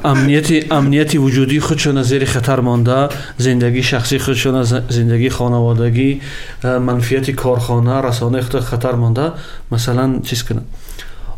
[0.04, 6.20] امنیت امنیت وجودی خودشون از زیر خطر مانده زندگی شخصی خودشون از زندگی خانوادگی
[6.64, 9.32] منفیت کارخانه رسانه خود خطر مانده
[9.72, 10.66] مثلا چیز کنند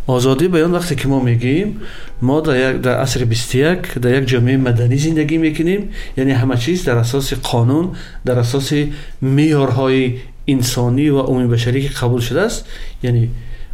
[0.07, 1.81] آزادی بیان وقتی که ما میگیم
[2.23, 6.85] ما در, یک در عصر 21 در یک جامعه مدنی زندگی می‌کنیم یعنی همه چیز
[6.85, 7.91] در اساس قانون
[8.25, 8.73] در اساس
[9.21, 10.15] میارهای
[10.49, 12.65] انسانی و عمومی بشری که قبول شده است
[13.03, 13.31] یعنی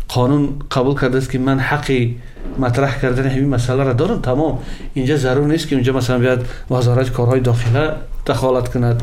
[0.08, 2.16] قانون قبول کرده است که من حقی
[2.58, 4.58] مطرح کردن همین مسئله را دارم تمام
[4.94, 7.92] اینجا ضرور نیست که اونجا مثلا بیاد وزارت کارهای داخله
[8.26, 9.02] دخالت کند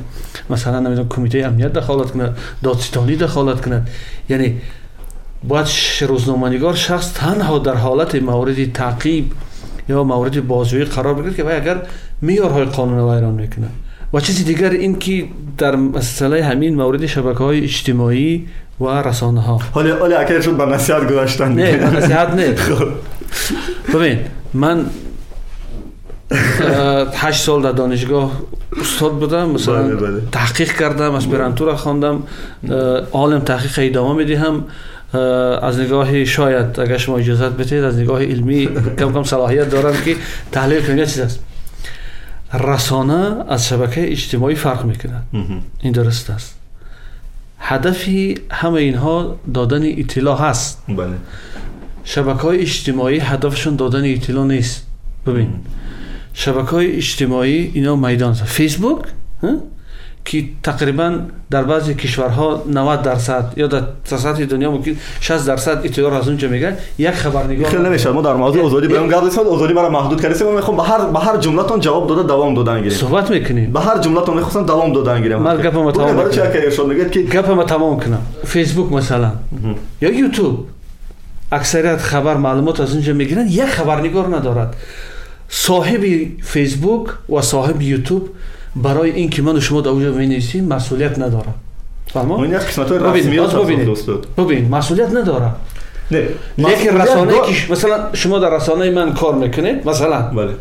[0.50, 3.90] مثلا نمی‌دونم کمیته امنیت دخالت کند دادستانی دخالت کند
[4.30, 4.62] یعنی
[5.48, 5.68] باید
[6.02, 9.32] روزنامه‌نگار شخص تنها در حالت مورد تعقیب
[9.90, 11.82] یا مورد بازجویی قرار بگیرد که اگر
[12.22, 13.68] میارهای قانون را ایران می‌کنه
[14.13, 15.26] و چیزی دیگر این که
[15.58, 18.48] در مسئله همین مورد شبکه های اجتماعی
[18.82, 21.52] و رسانه ها حالا حالا اکرشون به نصیحت گذاشتن.
[21.52, 22.56] نه به نصیحت نه.
[22.76, 22.88] خب.
[23.93, 24.19] ببین
[24.54, 24.86] من
[27.13, 28.32] هشت سال در دانشگاه
[28.82, 30.22] استاد بودم مثلا بله بله.
[30.32, 32.24] تحقیق کردم اسپرانتورا خواندم
[33.12, 34.63] عالم تحقیق ادامه می‌دهم
[35.62, 38.69] از نگاه شاید اگر شما اجازت بدید از نگاه علمی
[39.00, 40.15] کم کم صلاحیت دارم که
[40.52, 41.39] تحلیل کنید چیز است.
[42.53, 45.25] расона аз шабакаи иҷтимоӣ фарқ мекунад
[45.87, 46.51] ин дуруст аст
[47.69, 48.21] ҳадафи
[48.61, 49.17] ҳама инҳо
[49.57, 50.73] додани иттилоъ ҳаст
[52.12, 54.75] шабакаҳои иҷтимоӣ ҳадафашон додани иттилоъ нест
[55.27, 55.51] бибин
[56.43, 59.01] шабакаҳои иҷтимоӣ ино майдон фейсбук
[60.26, 61.20] که تقریبا
[61.52, 66.48] در بعضی کشورها 90 درصد یا در سطح دنیا ممکن 60 درصد اطلاع از اونجا
[66.48, 70.44] میگه یک خبرنگار خیلی نمیشه ما در موضوع آزادی بهم گردید آزادی مرا محدود کردید
[70.44, 73.80] ما می‌خوام به هر به هر جملتون جواب داده دوام دادن گیریم صحبت می‌کنیم به
[73.80, 77.64] هر جملتون می‌خواستم دوام دادن گیریم من ما تمام برای چه شما میگید که گپم
[77.64, 79.32] تمام کنم فیسبوک مثلا.
[80.02, 80.68] یا یوتیوب.
[81.52, 83.48] اکثریت خبر معلومات از اونجا می‌گیرن.
[83.48, 84.76] یک خبرنگار ندارد.
[85.50, 86.02] صاحب
[86.42, 88.30] فیسبوک و صاحب یوتیوب
[88.76, 91.54] برای اینکه من شما در اونجا می‌نویسیم مسئولیت نداره
[92.08, 93.40] فهمو این یک قسمت رسمی
[94.38, 95.52] ببین مسئولیت نداره
[96.12, 96.28] نه
[96.58, 100.22] لیکن رسانه که مثلا شما در رسانه من کار می‌کنید مثلا.
[100.22, 100.54] بله.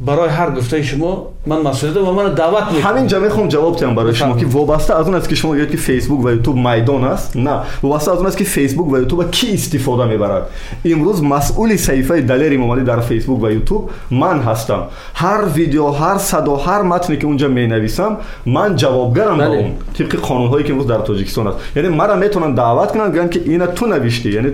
[0.00, 2.90] برای هر گفته شما من مسئولیت و من دعوت می‌کنم.
[2.90, 5.76] همینجا می‌خوام جواب تیم برای شما که وابسته از اون است که شما گفت که
[5.76, 7.36] فیسبوک و یوتیوب میدان است.
[7.36, 7.60] نه.
[7.82, 10.42] وابسته از اون است که فیسبوک و یوتیوب کی استفاده می‌برد؟
[10.84, 14.82] امروز مسئول صفحه دلیر امامی در فیسبوک و یوتیوب من هستم.
[15.14, 19.72] هر ویدیو هر صدا هر متنی که اونجا می‌نویسم من جوابگرم به بله.
[19.98, 21.56] طبق قانون هایی که امروز در تاجیکستان است.
[21.76, 24.52] یعنی مرا می‌تونن دعوت کنن بگن که اینا تو نوشتی یعنی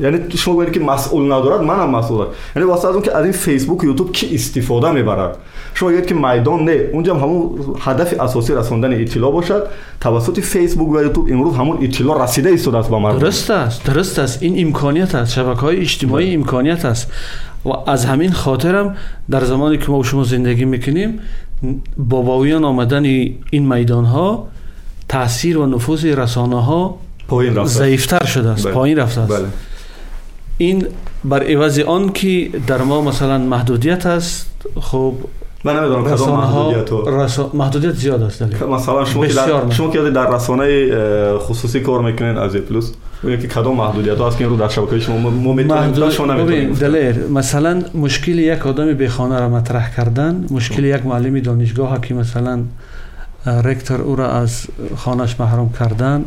[0.00, 3.24] یعنی شما بگید که مسئول ندارد من هم مسئول یعنی واسه از اون که از
[3.24, 5.36] این فیسبوک و یوتیوب کی استفاده می‌برد
[5.74, 9.62] شما بگید که میدان نه اونجا هم همون هدف اساسی رساندن اطلاع باشد
[10.00, 14.42] توسط فیسبوک و یوتیوب امروز همون اطلاع رسیده است با مردم درست است درست است
[14.42, 17.12] این امکانیت است شبکه های اجتماعی امکانیت است
[17.64, 18.96] و از همین خاطرم
[19.30, 21.20] در زمانی که ما و شما زندگی می‌کنیم
[21.98, 24.48] باباویان آمدن این میدان ها
[25.08, 28.64] تاثیر و نفوذ رسانه ها پایین رفته ضعیفتر شده است.
[28.64, 28.74] بله.
[28.74, 29.32] پایین رفته است.
[29.32, 29.46] بله.
[30.58, 30.86] این
[31.24, 35.14] بر عوض آن که در ما مثلا محدودیت است خب
[35.64, 37.50] من نمی‌دونم کدام محدودیت رسو...
[37.54, 38.74] محدودیت زیاد است دلیم.
[38.74, 39.70] مثلا شما که در...
[39.70, 44.44] شما که در رسانه خصوصی کار می‌کنین از پلوس ببینید که کدام محدودیت هست که
[44.44, 49.40] این رو در شبکه شما ما می‌تونیم شما نمی‌تونیم دلیر مثلا مشکل یک آدم بیخانه
[49.40, 50.84] را مطرح کردن مشکل خب.
[50.84, 52.60] یک معلم دانشگاه که مثلا
[53.46, 56.24] رکتور او از خانش محروم کردن.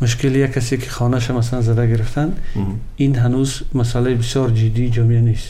[0.00, 2.32] مشکل یک کسی که خانش مثلا زده گرفتن.
[2.96, 5.48] این هنوز مسئله بسیار جدی جامعه نیست.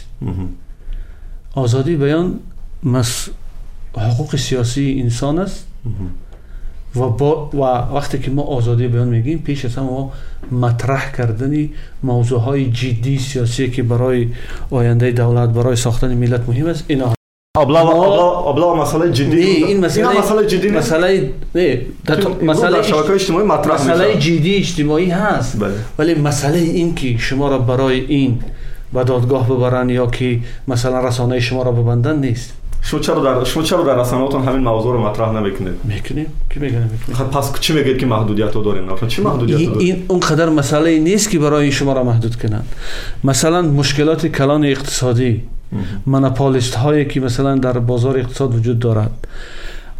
[1.54, 2.38] آزادی بیان
[2.82, 3.28] مس
[3.96, 5.66] حقوق سیاسی انسان است.
[6.96, 7.62] و, و
[7.94, 10.12] وقتی که ما آزادی بیان میگیم پیش از ما
[10.52, 11.68] مطرح کردن
[12.02, 14.28] موضوع های جدی سیاسی که برای
[14.70, 16.84] آینده دولت برای ساختن ملت مهم است.
[16.88, 17.14] اینا
[17.57, 20.75] Аблава- Мо- аблава- аблава масъалаи ҷиддӣ не ин Ина масъалаи масъалаи ҷиддӣ нест.
[20.79, 21.17] масъалаи
[21.55, 21.67] не
[22.07, 24.23] дар Ки то- имрӯз масъалаи дар шабакаҳои иҷтимоӣ матрах масъалаи мешавад.
[24.25, 25.77] ҷиддии иҷтимоӣ ҳаст Бале.
[25.97, 28.31] вале масъалаи ин ки шуморо барои ин
[28.93, 30.29] ба додгоҳ бибаранд ё ки
[30.71, 32.47] масалан расонаи шуморо бибанданд нест
[32.87, 37.15] шумо чаро дар- шумо чаро дар расонаҳотон ҳамин мавзӯъро матрах намекунед мекунем ки мегӯям мекунем
[37.19, 40.49] Ха, пас чӣ мегӯед ки маҳдудиятҳо дорем нафан чӣ маҳдудиятҳо ин- дорем ин он қадар
[40.59, 42.67] масъалае нест ки барои ин шуморо маҳдуд кунанд
[43.23, 45.31] масалан мушкилоти калони иқтисодӣ
[46.06, 49.10] منپالیست هایی که مثلا در بازار اقتصاد وجود دارد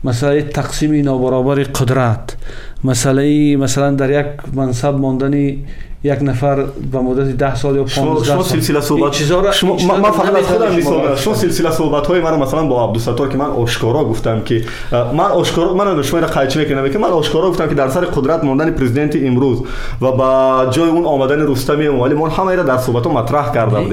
[0.04, 2.37] مسئله تقسیم نابرابر قدرت
[2.85, 5.64] مسئله مثلا در یک منصب ماندنی
[6.05, 8.43] یک نفر به مدت 10 سال یا 15 سال.
[8.43, 12.66] سلسله صحبت چیزا شما من فقط از خودم مثال شما سلسله صحبت های من مثلا
[12.66, 16.99] با عبدالستار که من آشکارا گفتم که من آشکارا من شما را قایچ می‌کنم که
[16.99, 19.59] من آشکارا گفتم که در سر قدرت ماندن پرزیدنت امروز
[20.03, 23.88] و با جای اون آمدن رستمی اموالی ما همه را در صحبت ها مطرح کردم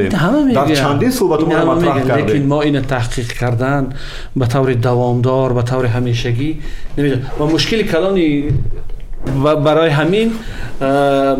[0.53, 2.25] در چندین صحبت ما مطرح کردیم.
[2.25, 3.89] لیکن ما این تحقیق کردن
[4.35, 6.59] به طور دوامدار به طور همیشگی
[6.97, 7.21] نمی‌دونم.
[7.39, 8.17] و مشکل کلان
[9.43, 10.31] و برای همین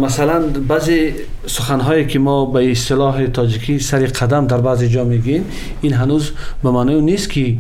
[0.02, 1.14] مثلا بعضی
[1.46, 5.46] سخنهایی که ما به اصطلاح تاجیکی سری قدم در بعضی جا میگیم
[5.82, 6.32] این هنوز
[6.64, 7.58] به معنی نیست که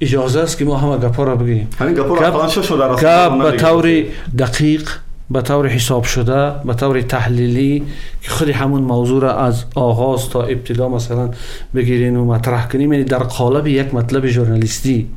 [0.00, 1.68] اجازه است که ما همه گپا را بگیم.
[1.78, 4.04] همین گپا را گپ به طور
[4.38, 4.90] دقیق
[5.30, 7.82] به طور حساب شده به طور تحلیلی
[8.22, 11.30] که خود همون موضوع را از آغاز تا ابتدا مثلا
[11.74, 12.92] بگیرین و مطرح کنیم.
[12.92, 15.08] یعنی در قالب یک مطلب ژورنالیستی.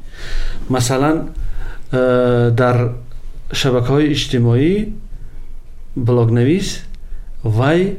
[0.70, 1.22] مثلا
[2.58, 2.90] در
[3.52, 4.88] масалан шабакаҳои иҷтимоӣ
[5.96, 6.80] блогнавис
[7.44, 7.98] вай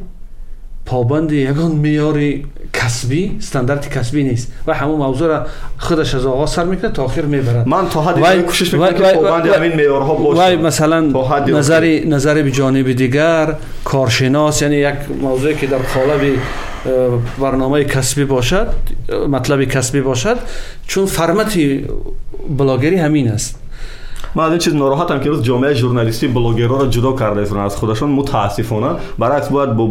[0.84, 5.46] побанди ягон меъёри касбӣ стандарти касбӣ нест вай ҳамун мавзӯъро
[5.78, 7.66] худаш аз оғоз сар мекунад то охир мебарад.
[7.66, 10.62] Ман то ҳадди Вай- кӯшиш вай- мекунам ки вай- побанди вай- ҳамин меъёрҳо вай бошад
[10.62, 16.38] масалан То ҳадди назари назари биҷониби дигар коршинос яъне як мавзӯе ки дар қолаби
[16.86, 18.68] э, барномаи касбӣ бошад
[19.08, 20.38] э, матлаби касбӣ бошад
[20.86, 21.86] чун формати
[22.48, 23.56] блогерӣ ҳамин аст
[24.34, 28.10] ман аз ин чиз нороҳатам ки имрӯз ҷомеаи журналистӣ блогерҳоро ҷудо карда истоданд аз худашон
[28.18, 28.90] мутаассифона.
[29.18, 29.84] Баръакс бояд бо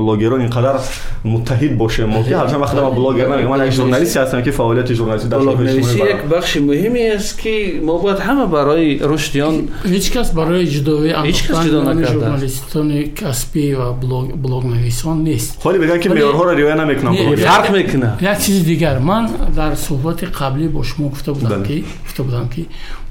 [0.00, 0.76] блогерон инқадар
[1.24, 4.92] муттаҳид бошем мо ки ҳарчанд вақте ман блогер намегӯям ман як журналисте ҳастам ки фаъолияти
[5.00, 7.54] журналистӣ дар шабакаи блогнависӣ иҷтимоӣ як бахши муҳиме аст ки
[7.86, 9.54] мо бояд ҳама барои рушди он
[9.92, 12.12] ҳеҷ кас барои ҷудовӣ Ҳеҷ кас ҷудо андохтани накарда.
[12.14, 15.50] журналистони касбӣ ва блог- блогнависон нест.
[15.64, 18.12] Ҳоле мегӯянд ки меъёрҳоро риоя намекунам фарқ мекунад.
[18.32, 18.96] Як чизи дигар.
[19.10, 19.24] Ман
[19.58, 22.62] дар суҳбати қаблӣ бо шумо гуфта будам ки гуфта будам ки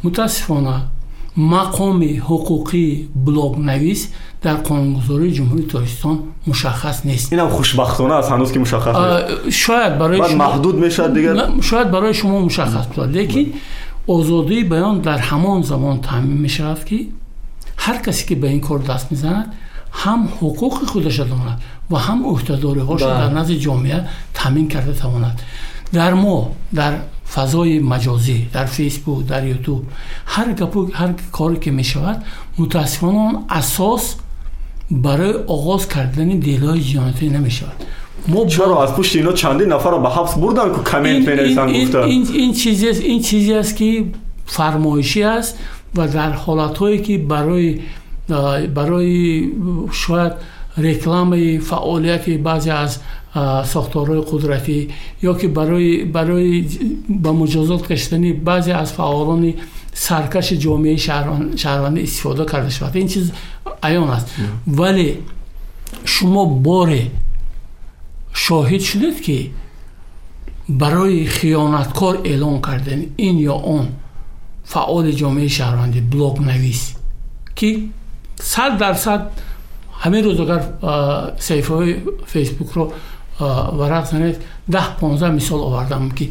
[0.05, 0.77] мутаассифона
[1.37, 4.01] мақоми ҳуқуқии блогнавис
[4.43, 9.47] дар қонунгузории ҷумҳурии тоҷикистон мушаххас нест инам хушбахтона аст ҳанӯз ки мушаххас нест.
[9.47, 13.47] А, шояд барои баъд шумо- маҳдуд мешавад дигар На, шояд барои шумо мушаххас будад лекин
[14.07, 16.99] озодии баён дар ҳамон замон таъмин мешавад ки
[17.85, 19.47] ҳар касе ки ба ин кор даст мезанад
[20.03, 21.59] ҳам ҳуқуқи худаш донад
[21.91, 23.19] ва ҳам ӯҳдадориҳоро Ба.
[23.23, 23.99] дар назди ҷомеа
[24.35, 25.37] таъмин карда тавонад
[25.93, 26.37] дар мо
[26.73, 26.93] дар
[27.34, 29.84] فضای مجازی در فیسبوک در یوتیوب
[30.26, 32.24] هر گپو هر کاری که می‌شود
[32.58, 34.16] متاسفانه اساس
[34.92, 37.84] برای آغاز کردن دیلای جنایتی نمی‌شود.
[38.28, 41.84] ما چرا؟ از پشت اینا چند نفر رو به حبس بردن که کامنت می نویسن
[41.84, 44.06] گفتن این این چیزی است این چیزی است که
[44.46, 45.58] فرمایشی است
[45.96, 47.80] و در حالتهایی که برای
[48.76, 49.48] برای
[49.92, 50.32] شاید
[50.78, 53.00] رکلام فعالیت بعضی از
[53.66, 54.90] ساختارهای قدرتی
[55.22, 56.66] یا که برای برای
[57.10, 59.54] به مجازات کشیدن بعضی از فعالان
[59.94, 60.96] سرکش جامعه
[61.56, 62.98] شهروندی استفاده کرده شود.
[62.98, 63.32] این چیز
[63.84, 64.36] عیان است.
[64.68, 65.18] ولی
[66.06, 67.00] شما بار
[68.34, 69.50] شاهد شدید که
[70.70, 73.88] برای خیانتکار اعلان کردن این یا آن
[74.64, 76.94] فعال جامعه شهروندی بلاگ نویس
[77.56, 77.80] که
[78.36, 79.30] صد درصد
[80.00, 80.64] همه روز اگر
[81.40, 81.96] صفحه های
[82.26, 82.94] فیسبوک رو
[83.79, 84.37] варақ занед
[84.75, 86.27] даҳ понздаҳ мисол овардам ки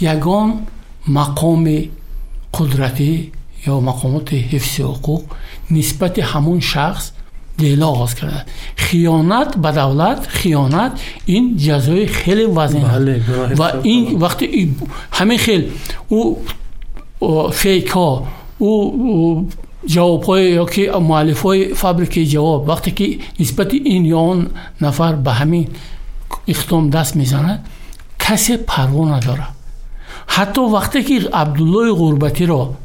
[0.00, 0.50] ягон
[1.18, 1.78] мақоми
[2.56, 3.12] қудратӣ
[3.72, 5.22] ё мақомоти ҳифзи ҳуқуқ
[5.76, 7.04] нисбати ҳамон шахс
[7.58, 8.46] деъло оғоз карданд
[8.84, 10.92] хиёнат ба давлат хиёнат
[11.36, 12.84] ин ҷазои хеле вазин
[13.60, 14.46] ва ин вақти
[15.18, 15.62] ҳамин хел
[16.18, 16.20] ӯ
[17.60, 18.10] фейкҳо
[18.70, 18.72] ӯ
[19.94, 24.38] ҷавобҳое ё ки муаллифҳои фабрикаи ҷавоб вақте ки нисбати ин ё он
[24.80, 25.66] нафар ба ҳамин
[26.47, 27.59] иқтидом даст мезанад
[28.17, 29.51] касе парво надорад.
[30.27, 32.75] Ҳатто вақте ки абдуллои ғурбатиро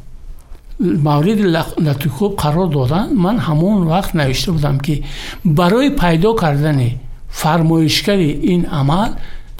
[0.78, 1.46] мавриди
[1.86, 5.04] латукоб қарор доданд ман ҳамон вақт навишта будам ки
[5.44, 9.10] барои пайдо кардани фармоишгари ин амал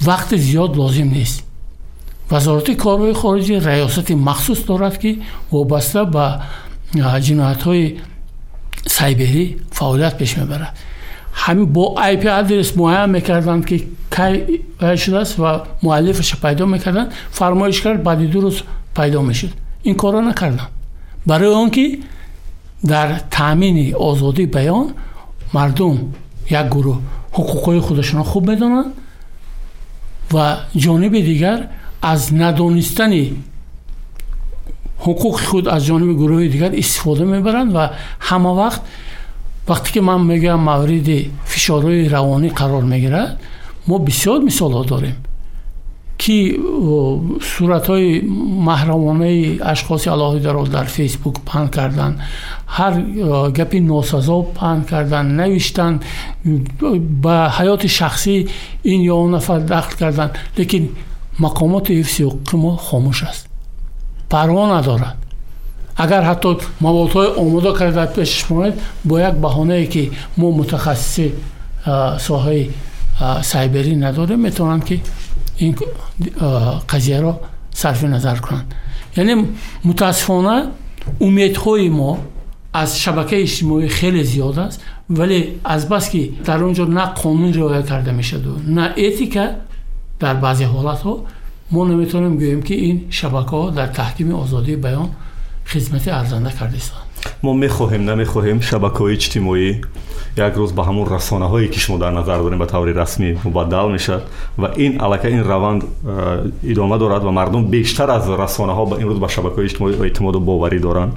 [0.00, 1.44] вақти зиёд лозим нест.
[2.30, 6.42] Вазорати корҳои хориҷӣ раёсати махсус дорад ки вобаста ба
[6.94, 7.98] ҷиноятҳои
[8.86, 10.72] сайберӣ фаъолият пеш мебарад
[11.40, 13.78] همین با آی پی آدرس معاین می‌کردن که
[14.16, 18.62] کی رشد است و مؤلفش پیدا می‌کردن فرمایش کرد بعدی دو روز
[18.96, 19.50] پیدا می‌شد.
[19.82, 20.66] این کارو نکردن
[21.26, 21.98] برای آنکه
[22.86, 24.86] در تامین آزادی بیان
[25.54, 25.98] مردم
[26.50, 26.98] یک گروه
[27.32, 28.92] حقوقهای خودشان خوب می‌دانند
[30.34, 31.68] و جانب دیگر
[32.02, 33.12] از ندانستن
[34.98, 37.88] حقوق خود از جانب گروه دیگر استفاده می‌برند و
[38.20, 38.80] همه وقت
[39.68, 41.18] вақте ки ман мегӯям мавриди
[41.52, 43.30] фишорҳои равонӣ қарор мегирад
[43.88, 45.16] мо бисёр мисолҳо дорем
[46.22, 46.38] ки
[47.50, 48.10] суратҳои
[48.68, 49.40] маҳрамонаи
[49.72, 52.16] ашхоси алоҳидаро дар фейсбук паҳн карданд
[52.76, 52.94] ҳар
[53.58, 55.98] гапи носазо паҳн карданд навиштанд
[57.24, 58.34] ба ҳаёти шахсӣ
[58.92, 60.84] ин ё он нафар дахл карданд лекин
[61.44, 63.44] мақомоти ҳифзи ҳуқуқи мо хомӯш аст
[64.32, 65.16] парво надорад
[66.04, 70.02] агар ҳатто маводҳои омода карда пешаш моед бо як баҳонае ки
[70.36, 71.26] мо мутахассиси
[72.26, 72.62] соҳаи
[73.50, 74.96] сайберӣ надорем метавонанд ки
[75.64, 75.72] ин
[76.92, 77.32] қазияро
[77.72, 78.66] сарфи назар кунанд.
[79.16, 79.34] Яъне
[79.84, 80.56] мутаассифона
[81.20, 82.18] умедҳои мо
[82.72, 87.82] аз шабакаи иҷтимоӣ хеле зиёд аст вале азбас ки дар он ҷо на қонун риоя
[87.82, 89.44] карда мешавад на этика
[90.20, 91.12] дар баъзе ҳолатҳо
[91.70, 95.08] мо наметавонем гӯем ки ин шабакаҳо дар таҳкими озодии баён
[95.74, 97.07] hizmeti arzanda kardeşlerim.
[97.43, 99.69] мо мехоҳем намехоҳем шабакаҳои иҷтимоӣ
[100.37, 104.23] як рӯз ба ҳамун расонаҳое ки шумо дар назар дорем ба таври расмӣ мубаддал мешавад
[104.57, 105.83] ва ин аллакай ин раванд
[106.63, 111.13] идома дорад ва мардум бештар аз расонаҳо имрӯз ба шабакаҳои иҷтимоӣ эътимоду боварӣ доранд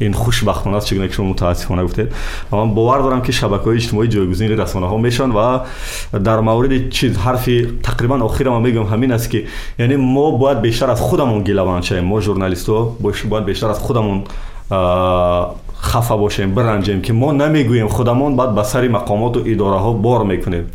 [0.00, 2.12] ин хушбахтона аст чӣ гуна ки шумо мутаассифона гуфтед
[2.50, 5.64] ва ман бовар дорам ки шабакаҳои иҷтимоӣ ҷойгузини расонаҳо мешаванд ва
[6.12, 9.46] дар мавриди чиз ҳарфи тақрибан охира ман мегӯям ҳамин аст ки
[9.78, 14.24] яъне мо бояд бештар аз худамон гилаванд шавем мо журналистҳо бояд бештар аз худамон
[15.81, 20.65] хафа бошем биранҷем ки мо намегӯем худамон баъд ба сари мақомоту идораҳо бор мекунем.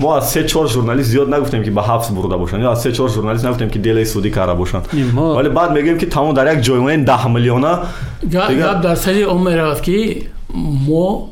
[0.00, 2.92] Мо аз се чор журналист зиёд нагуфтем ки ба ҳабс бурда бошанд ё аз се
[2.92, 4.84] чор журналист нагуфтем ки делаи судӣ карда бошанд.
[4.92, 7.80] Вале баъд мегӯем ки тамом дар як ҷоймаи даҳ миллиона
[8.22, 11.28] гап дар сари он меравад ки мо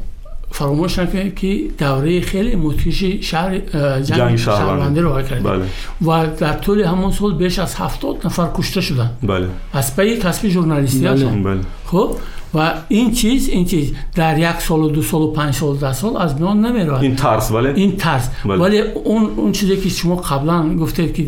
[0.55, 5.65] فراموش نکنید که دوره خیلی مدهش شهر جنگ, جنگ شهروندی رو کرد بله.
[6.07, 9.49] و در طول همون سال بیش از هفتاد نفر کشته شدن بله.
[9.73, 11.25] از پای کسب جورنالیستی بله.
[11.25, 11.61] بله.
[11.87, 12.17] خب
[12.55, 13.93] و این چیز این چیز.
[14.15, 17.03] در یک سال و دو سال و پنج سال و ده سال از میان نمی‌رود
[17.03, 18.29] این ترس ولی این ترس.
[18.45, 18.57] بله.
[18.57, 21.27] ولی اون اون چیزی که شما قبلا گفتید که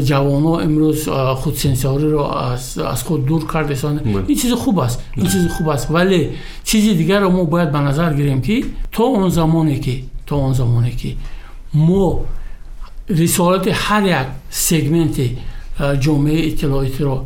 [0.00, 4.24] جوان امروز خود سنسوری رو از, از خود دور کردشان بله.
[4.26, 5.02] این چیز خوب است.
[5.16, 5.90] این چیز خوب است.
[5.90, 6.28] ولی
[6.64, 10.52] چیز دیگر رو ما باید به نظر گیریم که تو اون زمانی که تو اون
[10.52, 11.08] زمانی که
[11.74, 12.20] ما
[13.08, 15.20] رسالت هر یک سگمنت
[16.00, 17.24] جامعه اطلاعاتی رو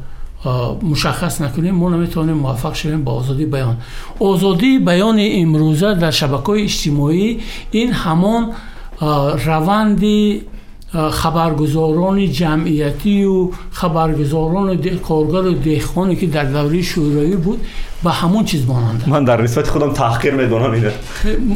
[0.83, 3.77] مشخص نکنیم ما نمی‌تونیم موفق شویم با آزادی بیان.
[4.21, 7.41] آزادی بیان امروزه در شبکه اجتماعی
[7.71, 8.53] این همان
[9.45, 10.05] روند
[11.11, 17.61] خبرگزاران جمعیتی و خبرگزاران کارگر و دهخانی که در دوره شورایی بود
[18.03, 19.11] با همون چیز ماننده.
[19.11, 20.93] من در نسبت خودم تحقیر می‌دونم اینه.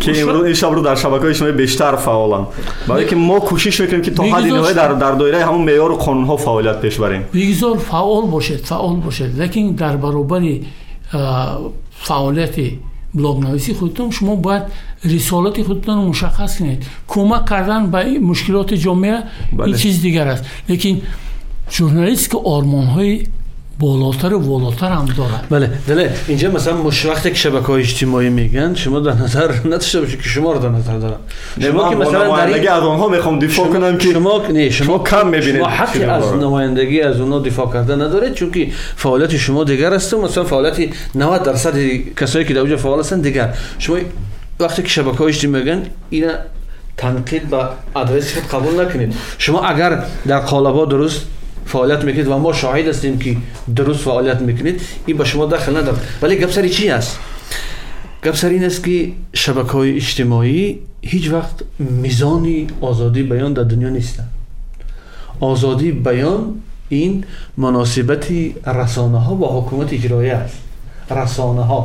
[0.01, 2.47] که امروز این شب رو در شبکه اجتماعی بیشتر فعالم
[2.89, 6.25] برای که ما کوشش می‌کنیم که تا حد در در دایره همون معیار و قانون
[6.25, 10.43] ها فعالیت پیش بریم بگذار فعال باشد فعال باشد لیکن در برابر
[11.91, 12.57] فعالیت
[13.15, 14.63] بلاگ نویسی خودتون شما باید
[15.05, 16.87] رسالت خودتون رو مشخص کنید.
[17.09, 19.23] کمک کردن به مشکلات جامعه
[19.53, 19.67] بله.
[19.67, 20.45] این چیز دیگر است.
[20.69, 21.01] لیکن
[21.71, 23.27] جورنالیست که آرمان های
[23.79, 28.29] بالاتر و بالاتر هم دارن بله دله اینجا مثلا مش وقتی که شبکه های اجتماعی
[28.29, 31.17] میگن شما در نظر نداشته باشید که شما رو در نظر دارن
[31.61, 35.57] شما که مثلا در این ها می‌خوام دفاع کنم که شما نه شما, کم می‌بینید
[35.57, 40.15] شما حقی از نمایندگی از اونها دفاع کرده ندارید چون که فعالیت شما دیگر است
[40.15, 41.75] و مثلا فعالیت 90 درصد
[42.21, 43.55] کسایی که در اونجا فعال هستند دیگر.
[43.79, 43.97] شما
[44.61, 46.33] وقتی که شبکه های اجتماعی میگن اینا
[46.97, 47.57] تنقید به
[47.97, 49.15] ادرس قبول نکنید.
[49.39, 51.21] شما اگر در قالب‌ها درست
[51.74, 53.38] агар дар қолабҳо дуруст фаъолият мекунед ва мо шоҳид ҳастем ки
[53.68, 57.20] дуруст фаъолият мекунед ин ба шумо дахл надорад вале гап сари чи аст
[58.24, 64.30] гап сар ин аст ки шабакаҳои иҷтимоӣ ҳеҷ вақт мизони озодии баён дар дунё нестанд
[65.40, 67.26] озодии баён ин
[67.58, 70.58] муносибати расонаҳо ба ҳукумати иҷроия аст
[71.10, 71.82] расонаҳо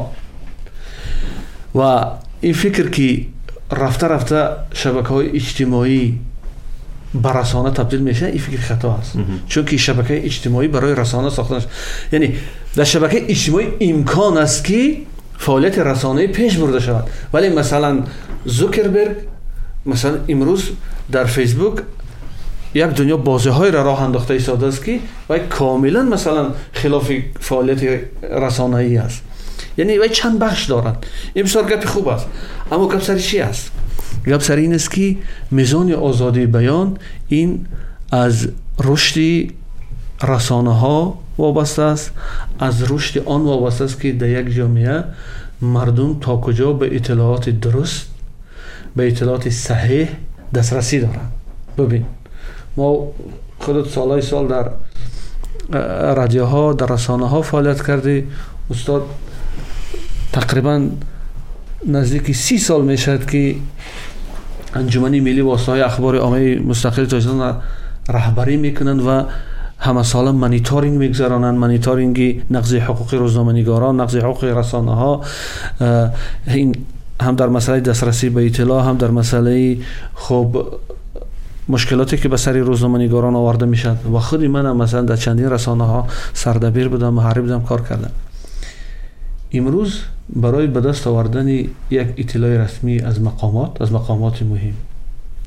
[1.75, 3.29] ва ин фикр ки
[3.71, 6.15] рафта рафта шабакаҳои иҷтимоӣ
[7.13, 9.17] ба расона табдил мешавад ин фикри хато аст
[9.49, 11.69] чунки шабакаи иҷтимоӣ барои расона сохта наша
[12.13, 12.37] яъне
[12.75, 15.07] дар шабакаи иҷтимоӣ имкон аст ки
[15.39, 18.07] фаъолияти расонаӣ пеш бурда шавад вале масалан
[18.45, 19.17] зукерберг
[19.85, 20.63] масалан имрӯз
[21.09, 21.83] дар фейсбук
[22.75, 29.23] як дунё бозиҳоеро роҳ андохта истодааст ки вай комилан масалан хилофи фаъолияти расонаӣ аст
[29.77, 32.27] яъне вай чанд бахш дорад ин бисёр гапи хуб аст
[32.71, 33.73] аммо гап сари чи аст
[34.26, 35.16] گپ سر این است که
[35.52, 37.66] میزان آزادی بیان این
[38.12, 38.48] از
[38.84, 39.48] رشد
[40.24, 42.12] رسانه ها وابسته است
[42.60, 45.04] از رشد آن وابسته است که در یک جامعه
[45.62, 48.08] مردم تا کجا به اطلاعات درست
[48.96, 50.08] به اطلاعات صحیح
[50.54, 51.32] دسترسی دارند
[51.78, 52.06] ببین
[52.78, 53.08] ما
[53.60, 54.70] خودت سالهای سال در
[56.14, 58.24] رادیوها در رسانه ها فعالیت کردی.
[58.72, 59.04] استاد
[60.34, 60.90] تقریبا
[61.88, 63.56] نزدیک سی سال می شد که
[64.75, 67.41] анҷумани миллӣ воситаҳои ахбори оммаи мустақили тоҷикистон
[68.09, 69.17] раҳбарӣ мекунанд ва
[69.87, 75.13] ҳамасола мониторинг мегузаронанд мониторинги нақзи ҳуқуқи рӯзноманигорон нақзи ҳуқуқи расонаҳо
[76.63, 76.71] ин
[77.25, 79.83] ҳам дар масъалаи дастрасӣ ба иттилоъ ҳам дар масъалаи
[80.15, 80.49] хуб
[81.69, 86.89] мушкилоте ки ба сари рӯзноманигорон оварда мешавад ва худи манам масалан дар чандин расонаҳо сардабир
[86.89, 88.13] будам муҳаррир будам кор кардам
[89.53, 89.93] имрӯз
[90.29, 94.75] барои ба даст овардани як иттилои расмӣ аз мақомот аз мақомоти муҳим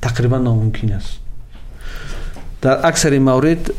[0.01, 1.19] тақрибан номумкин аст
[2.61, 3.71] дар аксари маврид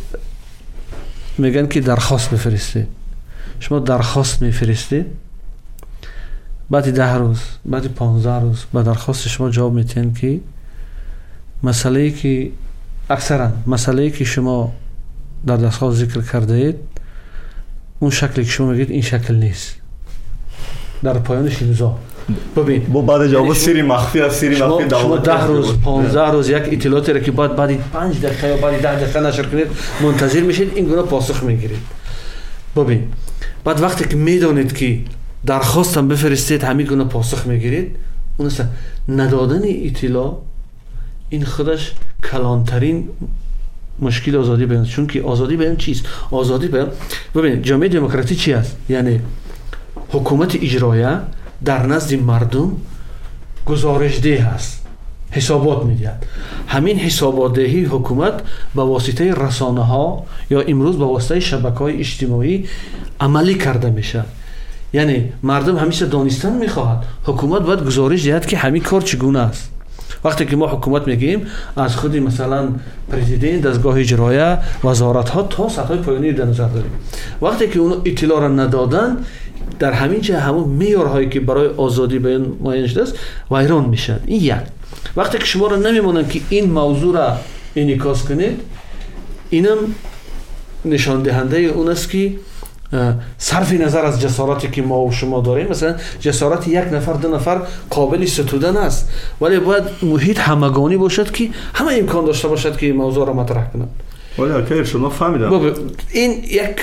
[1.39, 2.89] мегӯянд ки дархост мефиристед
[3.61, 5.07] шумо дархост мефиристед
[6.71, 10.43] баъди даҳ рӯз баъди понздаҳ рӯз ба дархости шумо ҷавоб метиҳанд ки
[11.63, 12.53] масъалае ки
[13.09, 14.73] аксаран масъалае ки шумо
[15.45, 16.77] дар дастхост зикр кардаед
[21.04, 21.86] در پایان 16
[22.58, 26.64] ببین با بعد جواب سری مخفی از سری مخفی شما 10 روز 15 روز یک
[26.72, 29.68] اطلاعاتی را که بعد بعد 5 دقیقه یا بعد 10 دقیقه نشر کنید
[30.02, 31.78] منتظر میشید این گونه پاسخ می‌گیرید.
[32.76, 33.04] ببین
[33.64, 35.00] بعد وقتی که می‌دونید که
[35.46, 37.96] درخواستم بفرستید همین گونه پاسخ می‌گیرید
[38.38, 38.64] اون است
[39.10, 40.42] ندادن اطلاع
[41.30, 41.94] این خودش
[42.32, 43.10] کلانترین
[44.00, 46.88] مشکل آزادی بیان چون که آزادی بیان چیست؟ آزادی بیان
[47.36, 49.20] ببین جامعه دموکراسی چی است؟ یعنی
[50.16, 51.18] حکومت اجرایه
[51.66, 52.72] در نزد مردم
[53.66, 54.86] گزارش ده است
[55.32, 56.26] حسابات می‌دهد.
[56.68, 58.34] همین حساباتدهی حکومت
[58.76, 62.66] به واسطه رسانه ها یا امروز به واسطه شبکه های اجتماعی
[63.20, 64.24] عملی کرده میشه.
[64.94, 67.04] یعنی مردم همیشه دانستن می‌خواهد.
[67.24, 69.72] حکومت باید گزارش دهد که همین کار چگونه است.
[70.24, 71.42] وقتی که ما حکومت میگیم
[71.78, 72.70] از خودی مثلا
[73.12, 76.92] پرزیدنت دستگاه اجرایه وزارت ها تا سطح پایانی در نظر داریم.
[77.42, 79.18] وقتی که اون اطلاع را ندادن
[79.80, 83.16] در همین جه همون میارهایی که برای آزادی بیان ماین شده است
[83.52, 84.20] ویران میشن.
[84.26, 84.56] این یک
[85.16, 87.38] وقتی که شما را نمیمونن که این موضوع را
[87.74, 88.62] اینکاس کنید
[89.50, 89.78] اینم
[90.86, 92.34] نشان دهنده اون است که
[93.38, 95.68] صرف نظر از جسارتی که ما و شما داریم.
[95.68, 99.10] مثلا جسارت یک نفر دو نفر قابل ستودن است.
[99.42, 103.72] ولی باید محیط همگانی باشد که همه امکان داشته باشد که این موضوع را مطرح
[103.72, 103.90] کنند.
[104.40, 105.74] ولی شما فهمیدم.
[106.12, 106.76] این یک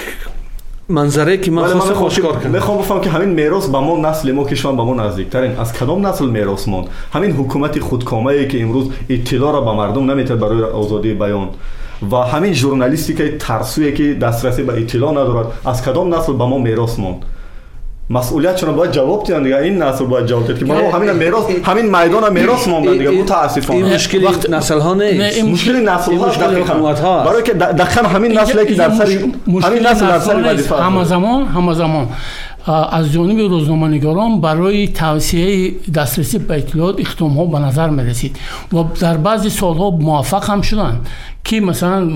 [0.92, 2.52] манзарае ки ман хостам ошкор кардам.
[2.52, 6.00] мехоҳам гуфтам ки ҳамин мерос ба мо насли мо кишван ба мо наздиктарин аз кадом
[6.02, 6.86] насл мерос монд?
[7.14, 11.48] Ҳамин ҳукумати худкомае ки имрӯз иттилоъро ба мардум наметиҳад барои озодии баён.
[12.02, 16.98] Ва ҳамин журналистикаи тарсуе ки дастрасӣ ба иттилоъ надорад аз кадом насл ба мо мерос
[16.98, 17.20] монд?
[18.10, 19.56] مسئولیت چون باید جواب دیدن دیگه.
[19.56, 23.10] این نسل باید جواب داد که ما همین میراث همین میدان میراث مونده دیگه.
[23.10, 25.36] این متاسفانه مشکلی وقت- نسل ها نیست.
[25.36, 27.30] این مشکل نسل این ها مشکل حکومت ها است.
[27.30, 29.04] برای که دقیقا همین نسلی که در سر
[29.62, 30.82] همین نسل در سر وظیفه است.
[30.82, 31.04] همه
[32.66, 38.36] از جانب روزنامه‌نگاران برای توسعه دسترسی به اطلاعات اقدام‌ها به نظر می‌رسید
[38.72, 41.08] و در بعضی سالها موفق هم شدند
[41.44, 42.08] که مثلا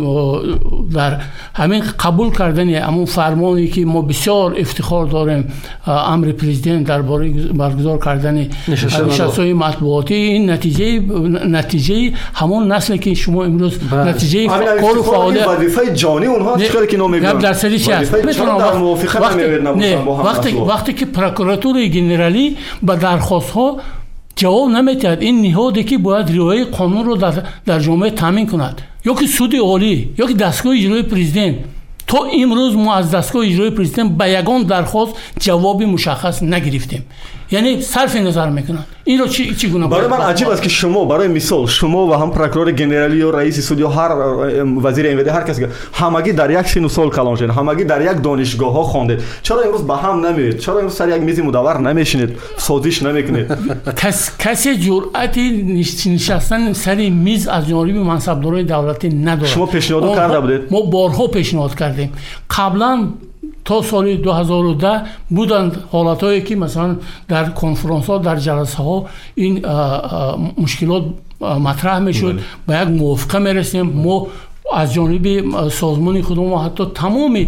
[0.94, 1.20] در
[1.55, 5.53] همین قبول کردن همون فرمانی که ما بسیار افتخار داریم
[5.86, 11.01] امر پرزیدنت درباره برگزار کردن نشست‌های مطبوعاتی این نتیجه
[11.47, 14.05] نتیجه همون نسلی که شما امروز بله.
[14.05, 17.78] نتیجه کار و این فعالیت وظیفه جانی اونها نه، چیکار که نمیگن گپ در سری
[17.78, 17.92] چی
[18.78, 19.42] موافقت وقتی,
[20.72, 22.45] вақте ки прокуратураи генералӣ
[22.82, 23.66] ба дархостҳо
[24.41, 27.14] ҷавоб наметиҳад ин ниҳоде ки бояд риояи қонунро
[27.66, 28.76] дар ҷомеа таъмин кунад.
[29.12, 31.57] Ёки суди олӣ ёки дастгоҳи иҷрои президент.
[32.11, 35.12] То имрӯз мо аз дастгоҳи иҷрои президент ба ягон дархост
[35.45, 37.03] ҷавоби мушаххас нагирифтем.
[37.51, 41.05] یعنی صرف نظر می‌کنند این رو چی چگونه برای باید من عجیب است که شما
[41.05, 44.12] برای مثال شما و هم پروکورور گنرالی یا رئیس سود یا هر
[44.82, 48.22] وزیر امویدی هر کسی همگی در یک سن و سال کلان شدید همگی در یک
[48.22, 52.38] دانشگاه ها خواندید چرا امروز به هم نمیید چرا امروز سر یک میز مدور نمیشینید؟
[52.57, 53.47] سازش نمی‌کنید؟
[54.03, 59.51] کس کسی جرأتی نش- نشستن سر میز از جانب منصبدارای دولتی ندارد.
[59.51, 62.12] شما پیشنهاد کرده بودید؟ ما بارها پیشنهاد کردیم.
[62.59, 63.09] قبلا
[63.67, 66.97] تا سال 2010 بودند حالتهایی که مثلا
[67.29, 69.67] در کنفرانس ها در جلسه ها این
[70.59, 71.03] مشکلات
[71.41, 73.87] مطرح می‌شد به یک موافقه می‌رسیم.
[73.87, 74.27] ما
[74.75, 77.47] از جانب سازمان خودمون و حتی تمام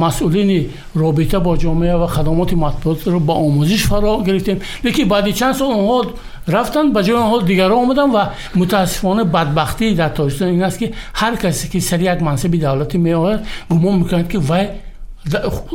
[0.00, 4.60] مسئولین رابطه با جامعه و خدمات مطبوعات رو با آموزش فرا گرفتیم.
[4.84, 6.10] لیکن بعد چند سال اونها
[6.48, 11.36] رفتن به جای آنها دیگران آمدن و متاسفانه بدبختی در تاجیکستان این است که هر
[11.36, 14.66] کسی که سر یک منصب دولتی می آید گمان می‌کند که وی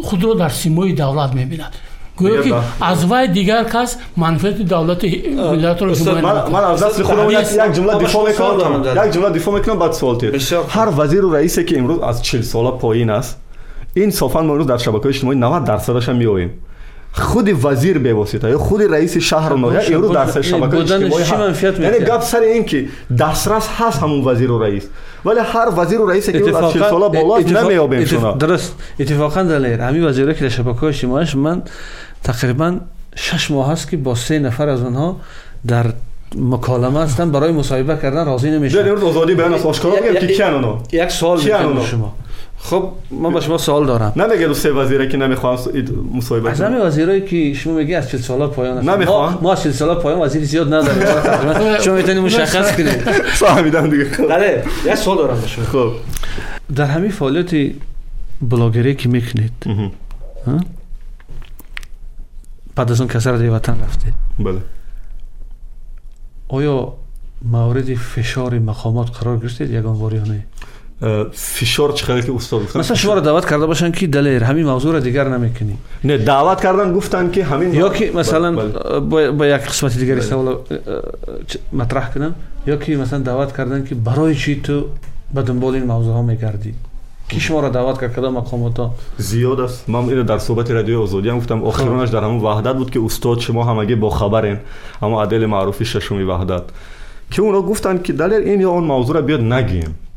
[0.09, 1.73] худро дар симои давлат мебинад.
[2.19, 5.07] Гӯё ки аз вай дигар кас манфиати давлати
[5.51, 5.85] миллатро
[6.51, 8.83] ман аз дасти худам як ҷумла дифоъ мекунам.
[8.95, 10.35] як ҷумла дифоъ мекунам баъд суол тед
[10.75, 13.37] ҳар вазиру раисе ки имрӯз аз чил сола поин аст
[13.95, 16.51] ин софан мо имрӯз дар шабакаҳои иҷтимоӣ навад дарсадаш ҳам меоем.
[17.17, 18.91] و رئیسی که امروز از 40 ساله پایین است این صافا ما امروز در شبکه
[18.91, 19.79] اجتماعی 90 درصدش هم میویم خود وزیر به واسطه یا خود رئیس شهر و ناحیه
[19.79, 20.41] باشه، امروز در باشه.
[20.41, 22.87] شبکه اجتماعی یعنی؟ گپ سر این که
[23.19, 24.87] دسترس هست همون وزیر و رئیس
[25.25, 29.81] ولی هر وزیر و رئیسی که از 40 ساله بالا نمیابیم شما درست اتفاقا دلیر
[29.81, 31.61] همین وزیرایی که در شبکه اجتماعیش من
[32.23, 32.77] تقریبا
[33.15, 35.19] شش ماه هست که با سه نفر از آنها
[35.67, 35.85] در
[36.35, 40.53] مکالمه هستن برای مصاحبه کردن راضی نمیشن امروز آزادی بیان است آشکارا بگم که کیان
[40.53, 42.15] اونا یک سوال می‌کنم اونا؟ شما
[42.63, 44.13] خب من به شما سوال دارم.
[44.15, 45.57] نمیگه دو سه وزیره که نمی‌خوان
[46.13, 48.93] مصاحبه از همه وزیرایی که شما میگی از 40 ساله پایان هستن.
[48.93, 49.37] نمی‌خوان.
[49.41, 51.79] ما, از 40 ساله پایان وزیر زیاد نداریم.
[51.79, 53.01] شما می‌تونید مشخص کنید.
[53.23, 54.03] فهمیدم دیگه.
[54.29, 55.65] بله یک سوال دارم به شما.
[55.65, 55.91] خب.
[56.75, 57.73] در همین فعالیت
[58.41, 59.51] بلاگری که می‌کنید؟
[62.75, 64.57] بعد از اون کسر دیگه وطن رفته بله.
[66.47, 66.93] آیا
[67.41, 70.45] مورد فشار مقامات قرار گرفتید؟ یگان بار یا نه؟
[71.31, 74.93] فشار چقدر که استاد گفتن؟ مثلا شما را دعوت کرده باشن که دلیر همین موضوع
[74.93, 75.77] را دیگر نمی‌کنی.
[76.03, 79.31] نه دعوت کردن گفتن که همین یا که مثلا بله،.
[79.31, 80.21] با, یک قسمت دیگری بله.
[80.21, 80.55] سوال
[81.73, 82.35] مطرح کنم.
[82.67, 84.85] یا که مثلا دعوت کردن که برای چی تو
[85.33, 86.73] به دنبال این موضوع ها میگردی؟
[87.29, 89.89] کی شما را دعوت کرد کدام مقامات ها؟ زیاد است.
[89.89, 91.63] من اینو در صحبت رادیو آزادی هم گفتم.
[91.63, 94.57] آخرانش در همون وحدت بود که استاد شما همگی با خبرین.
[95.01, 96.23] اما عدل معروفی ششمی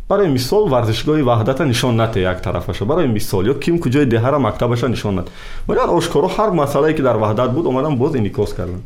[0.09, 4.39] برای مثال ورزشگاه وحدت نشان نده یک طرفش برای مثال یا کیم کجای ده را
[4.39, 5.31] مکتبش نشان نده.
[5.69, 8.81] ولی آشکارا هر مسئله که در وحدت بود اومدن باز انعکاس کردن.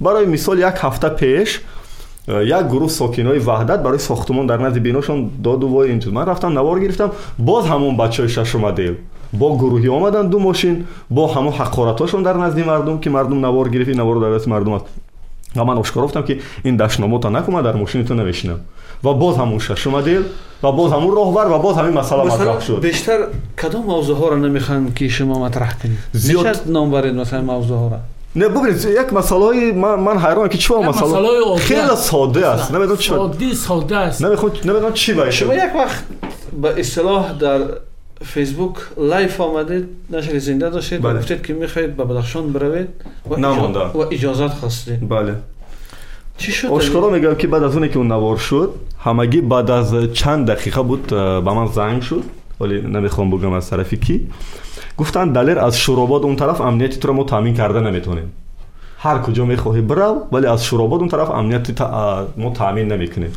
[0.00, 1.60] برای مثال یک هفته پیش
[2.28, 6.14] یک گروه ساکنای وحدت برای ساختمان در نزد بیناشون داد و وای اینجور.
[6.14, 7.10] من رفتم نوار گرفتم.
[7.38, 8.94] باز همون بچه های دل
[9.32, 13.90] با گروهی آمدن دو ماشین با همون حقارتاشون در نزد مردم که مردم نوار گرفت
[13.90, 14.84] نوار در دست مردم است.
[15.56, 18.60] و من آشکار گفتم که این دشنامو تا نکنم در ماشین تو نمیشینم
[19.04, 20.22] و باز همون ششم دل
[20.62, 23.18] و باز همون راهبر و باز همین مسئله مطرح شد بیشتر
[23.62, 27.78] کدام موضوع ها را نمی‌خوان که شما مطرح کنید زیاد- میشه نام برید مثلا موضوع
[27.78, 27.98] ها را
[28.36, 31.80] نه ببینید یک مسئله های من, من حیرانم که یک مسئله خیلی.
[31.96, 36.04] ساده است نمی‌دونم چی ساده ساده است نمی‌خوام نمی‌دونم چی باشه شما یک وقت
[36.62, 37.60] به اصطلاح در
[38.24, 41.18] فیسبوک live آمدید نشر زنده داشتید بله.
[41.18, 42.88] گفتید که می‌خواهید به بدخشان بروید
[43.30, 43.90] و, نماندم.
[43.94, 45.34] و اجازت خواستید بله.
[46.36, 49.94] چی شد آشکارا میگم که بعد از اونی که اون نوار شد همگی بعد از
[50.12, 52.22] چند دقیقه بود به من زنگ شد
[52.60, 54.28] ولی نمی‌خوام بگم از طرفی کی.
[54.98, 58.32] گفتن دلیر از شوراباد اون طرف امنیتی تو رو ما تامین کرده نمی‌تونیم.
[58.98, 63.32] هر کجا می‌خواهی برو ولی از شوراباد اون طرف امنیتی تا ما تامین نمی‌کنیم.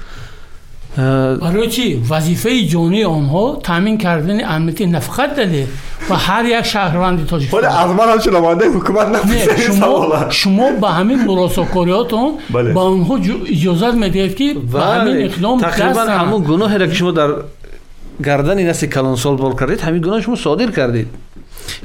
[1.42, 5.68] برای چی وظیفه جانی آنها تامین کردن امنیت نفقت داده
[6.10, 10.30] و هر یک شهروند تاجیکستان ولی از من هم چه نماینده حکومت نه، نمیشه شما
[10.30, 12.74] شما به همین مراساکاریاتون بله.
[12.74, 16.02] با اونها جو- اجازت می‌دهید که به همین بله اقدام تقریبا.
[16.02, 17.30] همون گناهی را که شما در
[18.26, 21.08] گردن نسل کلانسال بال کردید همین گناه شما صادر کردید.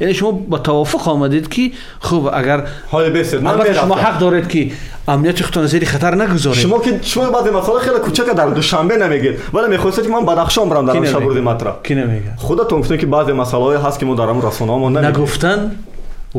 [0.00, 1.70] یعنی شما با توافق آمدید که
[2.00, 4.70] خب اگر های بسید من شما حق دارید که
[5.08, 6.60] امنیت خودتان زیر خطر نگذارید.
[6.60, 10.68] شما که شما بعضی مسائل خیلی کوچک در دوشنبه نمیگید ولی می‌خواستید که من بدخشان
[10.68, 11.74] برم در شب؟ روز مطرح.
[11.82, 15.08] کی نمیگه؟ خودتون گفتین که بعضی مسائل هست که ما در اون رسانه ما نمیگیم.
[15.08, 15.76] نگفتن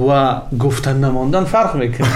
[0.09, 2.07] و گفتن نماندن فرق می‌کنه.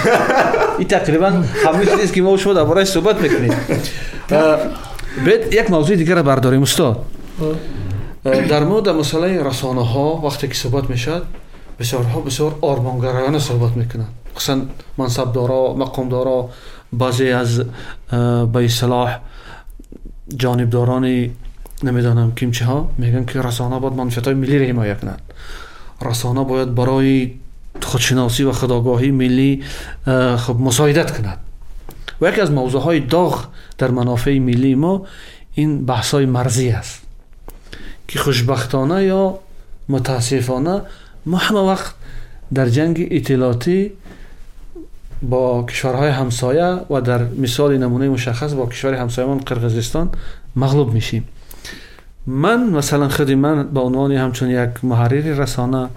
[0.80, 1.28] این تقریبا
[1.66, 3.54] همین چیزی که ما شما درباره‌اش صحبت می‌کنیم.
[5.26, 7.00] بعد یک موضوع دیگر برداریم استاد.
[8.24, 11.26] در مورد مسئله رسانه ها وقتی که صحبت می‌شد
[11.80, 14.62] بسیارها بسیار آرمانگرایانه صحبت می‌کنند خصوصا
[14.98, 16.50] منصبدارا مقامدارا
[16.94, 17.64] بعضی از
[18.54, 19.20] به اصطلاح
[20.38, 21.30] جانبداران
[21.84, 25.22] نمی‌دانم کیمچه ها میگن که رسانه باید منفعت های ملی را حمایت کنند
[26.02, 27.32] رسانه باید برای
[27.82, 29.64] خودشناسی و خداگاهی ملی
[30.38, 31.38] خب مساعدت کند
[32.22, 33.46] و یکی از موضوع های داغ
[33.78, 33.92] در
[38.08, 39.40] که خوشبختانه یا
[39.90, 40.82] متاسفانه
[41.26, 41.94] ما همه وقت
[42.54, 43.92] در جنگ اطلاعاتی
[45.22, 50.10] با کشورهای همسایه و در مثال نمونه مشخص با کشور همسایمان قرقیزستان
[50.56, 51.28] مغلوب میشیم.
[52.28, 55.90] من مثلا خود من به عنوان همچون یک محرر رسانه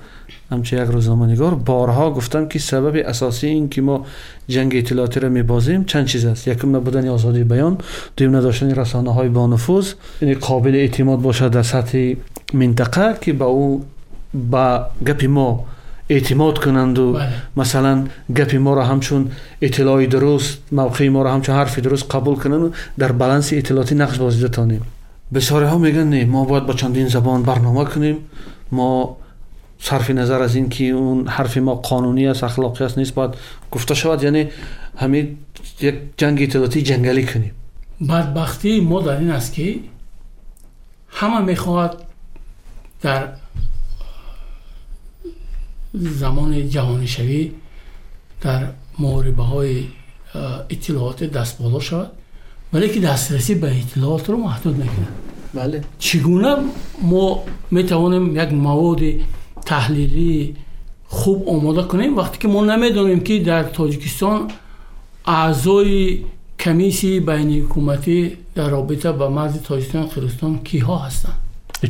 [0.51, 4.07] همچون یک روزنامه‌نگار بارها گفتم که سبب اساسی این که ما
[4.49, 5.85] جنگ اطلاعاتی را میبازیم.
[5.85, 6.49] چند چیز است.
[6.49, 7.79] یکم نبودن آزادی بیان
[8.17, 9.93] دوم نداشتن رسانه های با نفوذ.
[10.23, 12.15] یعنی قابل اعتماد باشد در سطح
[12.55, 13.85] منطقه که به او
[14.35, 15.65] با گپ ما
[16.09, 17.29] اعتماد کنند و بله.
[17.57, 18.05] مثلا
[18.37, 19.31] گپ ما را همچون
[19.63, 24.19] اطلاعی درست موقع ما را همچون حرف درست قبول کنند و در بالانس اطلاعاتی نقش
[24.19, 24.81] بازی بتانیم
[25.35, 28.17] بسیاری ها میگن نه ما باید با چندین زبان برنامه کنیم.
[28.73, 29.17] ما
[29.89, 33.33] сарфи назар аз ин ки он ҳарфи мо қонунӣ аст ахлоқӣ аст нест бояд
[33.73, 34.43] гуфта шавад яъне
[35.03, 35.27] ҳамин
[35.89, 37.55] як ҷанги иттилоотӣ ҷангалӣ кунем.
[38.01, 39.67] Бадбахтии мо дар ин аст ки
[41.19, 41.93] ҳама мехоҳад
[43.05, 43.23] дар
[46.21, 47.41] замони ҷаҳонишавӣ
[48.45, 48.61] дар
[49.03, 49.79] муҳорибаҳои
[50.75, 52.11] иттилооте дастболо шавад
[52.73, 55.15] вале ки дастрасӣ ба иттилоотро маҳдуд мекунад.
[56.05, 56.53] Чӣ гуна
[57.11, 57.25] мо
[57.71, 59.11] метавонем як маводи
[59.67, 60.57] تحلیلی
[61.09, 62.17] خوب آماده کنیم.
[62.17, 64.51] وقتی که ما نمی‌دونیم که در تاجیکستان
[65.27, 66.21] اعضای
[66.59, 71.35] کمیسی بین حکومتی در رابطه با مرز تاجیکستان قرقیزستان کیها هستند؟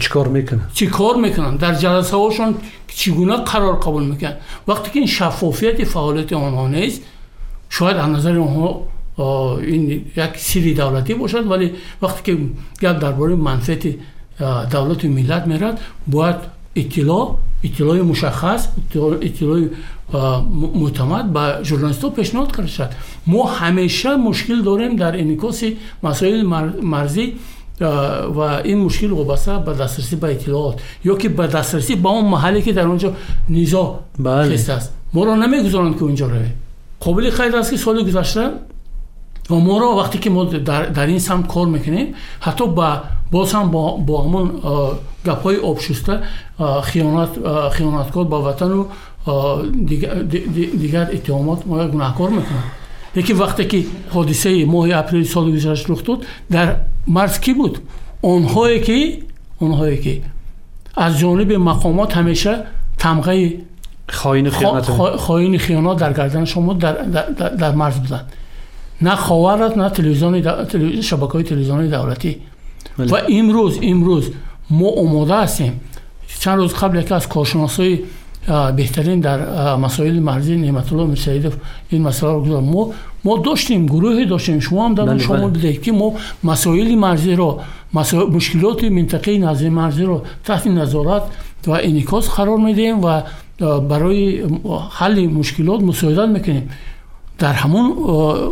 [0.01, 2.55] چی کار می‌کنن؟ چی کار می‌کنن؟ در جلسه هاشون
[2.89, 4.37] چگونه قرار قبول می‌کنن؟
[4.69, 7.03] وقتی که این شفافیت فعالیت آنها نیست
[7.71, 8.87] شاید از نظر آنها
[9.59, 11.73] این یک سری دولتی باشد ولی
[12.03, 12.43] وقتی که
[12.83, 13.87] گپ درباره منفعت
[14.71, 16.37] دولت و ملت میرد باید
[16.77, 18.69] اطلاع اطلاع مشخص
[19.23, 19.69] اطلاع-
[20.75, 22.89] معتمد به ژورنالیست ها پیشنهاد کرده شد
[23.27, 25.65] ما همیشه مشکل داریم در انعکاس
[26.03, 27.33] مسائل مر- مرزی
[28.35, 32.63] و این مشکل وابسته به دسترسی به اطلاعات یا که به دسترسی به اون محلی
[32.63, 33.13] که در اونجا
[33.49, 34.55] نیزا بله.
[34.55, 36.55] است ما را نمی‌گذارند که اونجا رویم
[37.01, 38.51] قابل خیر است که سال گذشته
[39.49, 42.89] ва моро вақте ки мо дар ин самт кор мекунем ҳатто ба
[43.31, 43.71] боз ҳам
[44.07, 44.47] бо ҳамон
[45.25, 46.23] гапҳои обшуста
[46.91, 48.89] хиёнаткор ба ватану
[50.83, 52.67] дигар иттиҳомот моро гунаҳкор мекунад
[53.17, 56.21] леки вақте ки ҳодисаи моҳи апрели соли гузашт рух дод
[56.51, 56.69] дар
[57.07, 57.75] марз кӣ буд?
[58.23, 58.99] Онҳое ки
[59.61, 60.15] онҳое ки.
[61.05, 62.55] Аз ҷониби мақомот ҳамеша
[63.03, 63.45] тамғаи
[65.27, 68.27] хоини хиёнат дар гардани шумо дар марз буданд
[69.01, 70.43] на ховарат на телевизиони
[71.03, 72.39] шабакаҳои телевизиони давлатӣ.
[72.99, 74.25] Ва имрӯз имрӯз
[74.71, 75.75] мо омода ҳастем.
[76.41, 78.05] Чанд рӯз қабл яке аз коршиносои
[78.49, 79.39] беҳтарин дар
[79.79, 81.55] масоили марзӣ неъматулло мирсаидов
[81.91, 82.93] ин масъаларо гузар мо
[83.25, 84.61] мо доштем гурӯҳе доштем.
[84.61, 87.61] Шумо ҳам дар шомил бидиҳед ки мо масоили марзиро
[87.93, 91.25] мушкилоти минтақаи назди марзиро таҳти назорат
[91.67, 93.25] ва инъикос қарор медиҳем ва
[93.61, 94.45] барои
[94.99, 96.69] ҳалли мушкилот мусоидат мекунем.
[97.39, 97.93] در همون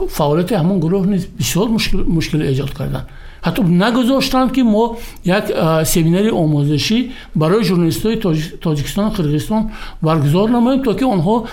[0.09, 3.07] فعالیت همون گروه نیز بسیار مشکل, مشکل ایجاد کردن.
[3.43, 5.45] حتی نگذاشتند که ما یک
[5.85, 8.21] سمینار آموزشی برای ژورنالیست های
[8.61, 9.13] تاجیکستان
[9.51, 9.63] و
[10.03, 11.45] برگزار نماییم تا که آنها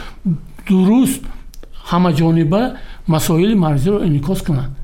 [0.70, 1.20] درست
[1.86, 2.72] همه جانبه
[3.08, 4.76] مسائل مرزی رو انعکاس کنند.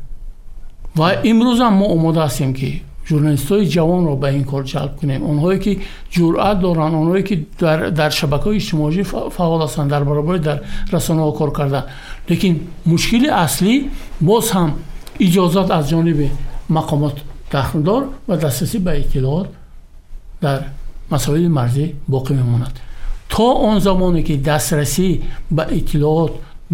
[0.95, 2.73] و امروز هم ما آماده هستیم که
[3.08, 5.72] журналистҳои ҷавонро ба ин кор ҷалб кунем онҳое ки
[6.14, 8.60] ҷуръат доранд онҳое ки дар, дар шабакаҳои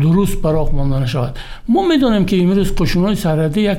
[0.02, 1.36] درست براخ مانده نشود
[1.70, 3.78] ما می‌دانیم که امروز قشونای سرحدی یک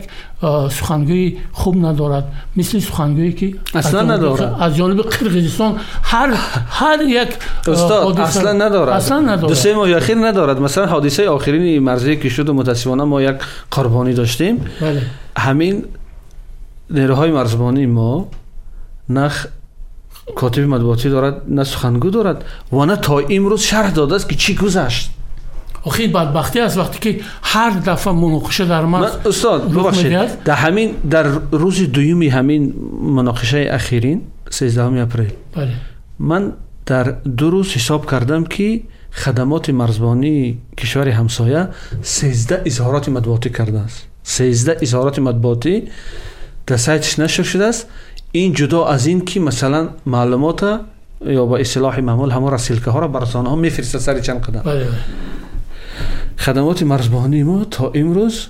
[0.71, 2.33] سخنگوی خوب ندارد.
[2.57, 4.57] مثل سخنگویی که اصلا ندارد.
[4.61, 6.35] از جانب قرقیزستان هر
[6.69, 7.29] هر یک
[7.69, 8.89] استاد اصلا ندارد.
[8.89, 9.49] اصلا ندارد.
[9.49, 10.61] دو سه ماه اخیر ندارد.
[10.61, 13.37] مثلا حادثه آخرین مرزی که شد متاسفانه ما یک
[13.71, 14.65] قربانی داشتیم.
[14.81, 15.03] بله.
[15.37, 15.85] همین
[16.91, 18.29] نیروهای مرزبانی ما
[19.09, 19.47] نخ
[20.37, 24.55] کاتب مطبوعاتی دارد نه سخنگو دارد و نه تا امروز شرح داده است که چی
[24.55, 25.11] گذشت.
[25.87, 30.91] و خیلی بدبختی است وقتی که هر دفعه مناقشه در من استاد ببخشید در همین
[31.11, 35.69] در روز دویمی همین مناقشه اخیرین 13 اپریل بله
[36.19, 36.53] من
[36.87, 38.81] در دو روز حساب کردم که
[39.13, 41.69] خدمات مرزبانی کشور همسایه
[42.03, 45.83] 13 اظهارات مطبوعاتی کرده است 13 اظهارات مطبوعاتی
[46.67, 47.87] در سایتش نشر شده است
[48.33, 50.81] این جدا از این که مثلا معلومات
[51.27, 54.85] یا با اصلاح معمول همه رسیلکه ها را برسانه ها میفرسته سر چند قدم بله
[54.85, 54.95] بله.
[56.39, 58.47] خدمات مرزبانی ما تا امروز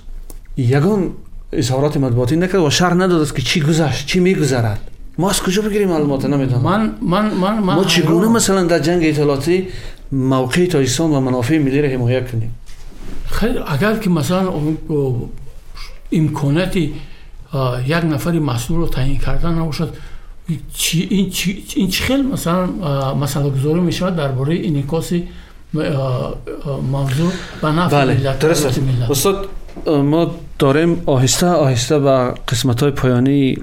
[0.57, 1.11] یگان
[1.53, 4.91] اظهارات مطبوعاتی نکرد و شر نداد است که چی گذشت چی میگذرد.
[5.19, 9.05] ما از کجا بگیریم معلومات نمی‌دونم من من من من ما چگونه مثلا در جنگ
[9.05, 9.67] اطلاعاتی
[10.13, 12.55] موقع تاجیکستان و منافع ملی را حمایت کنیم؟
[13.27, 14.53] خیر اگر که مثلا
[16.13, 16.95] امکاناتی
[17.87, 19.95] یک نفری مسئول رو تعیین کردن نباشد
[20.75, 22.67] چی این چی این چی خیلی مثلا
[23.15, 25.13] مسئله گذاری می شود درباره انعکاس
[26.91, 28.15] موضوع به نفع بله.
[28.15, 29.11] ملت درست ملت.
[29.11, 29.49] استاد
[29.87, 33.59] ما داریم آهسته آهسته به قسمت های پایانی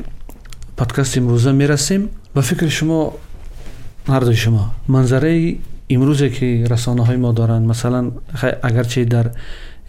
[0.77, 3.13] پادکست امروزه می‌رسیم و فکر شما
[4.07, 5.55] هر دوی شما منظره
[5.89, 8.11] امروزه که رسانه های ما دارن مثلا
[8.63, 9.31] اگرچه در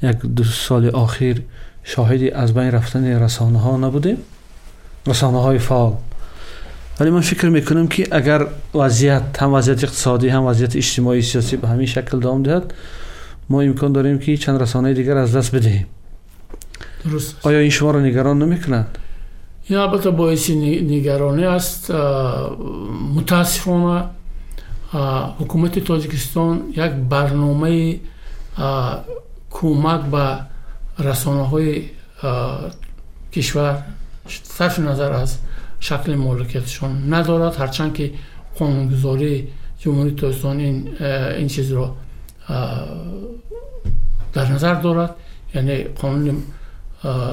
[0.02, 1.42] یک دو سال اخیر
[1.84, 4.16] شاهدی از بین رفتن رسانه ها نبودیم
[5.06, 5.92] رسانه های فعال
[7.01, 11.68] ولی من فکر می‌کنم که اگر وضعیت هم وضعیت اقتصادی هم وضعیت اجتماعی سیاسی به
[11.68, 12.74] همین شکل دام دهد
[13.51, 15.86] ما امکان داریم که چند رسانه دیگر از دست بدهیم.
[17.05, 18.99] درست آیا این شما را نگران نمی‌کنند
[19.68, 21.90] این البته باعث نگرانی است.
[23.14, 24.05] متاسفانه
[25.38, 28.01] حکومت تاجیکستان یک برنامه
[29.51, 30.38] کمک به
[30.99, 31.82] رسانه های
[33.32, 33.82] کشور
[34.45, 35.43] صرف نظر است.
[35.83, 38.11] شکل مالکیتشون ندارد هرچند که
[38.59, 41.03] قانونگذاری جمهوری تاجیکستان این,
[41.39, 41.91] این چیز رو
[44.33, 45.14] در نظر دارد.
[45.55, 46.43] یعنی قانون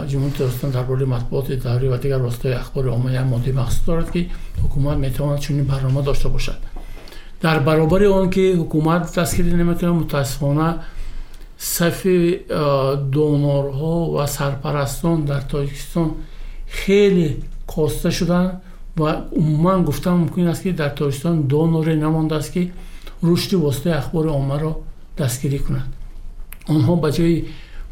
[0.08, 4.26] جمهوری تاجستان درباره مطبوعات اداری و دیگر راستای اخبار عمومی هم ماده مخصوص دارد که
[4.64, 6.58] حکومت می‌تواند چنین برنامه داشته باشد.
[7.41, 10.76] در برابر آن که حکومت دستگیری نمی‌کنه متاسفانه
[11.58, 12.08] صف
[13.12, 16.12] دونورها و سرپرستان در تاجیکستان
[16.68, 17.38] خیلی
[17.74, 18.51] коста шуданд
[18.99, 22.72] ва умуман гуфтан мумкин аст ки дар тоҷикистон доноре намондааст ки
[23.28, 24.72] рушди воситаи ахбори оммаро
[25.17, 25.89] дастгирӣ кунад.
[26.74, 27.36] Онҳо ба ҷои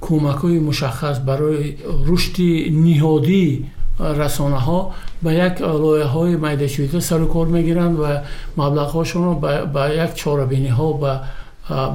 [0.06, 2.50] кӯмакҳои мушаххас барои рушди
[2.86, 3.52] ниҳодии
[4.00, 4.80] расонаҳо
[5.24, 8.12] ба як лоиҳаҳои майдачӯита сару кор мегиранд ва
[8.62, 9.34] маблағҳошонро
[9.76, 10.90] ба як чорабиниҳо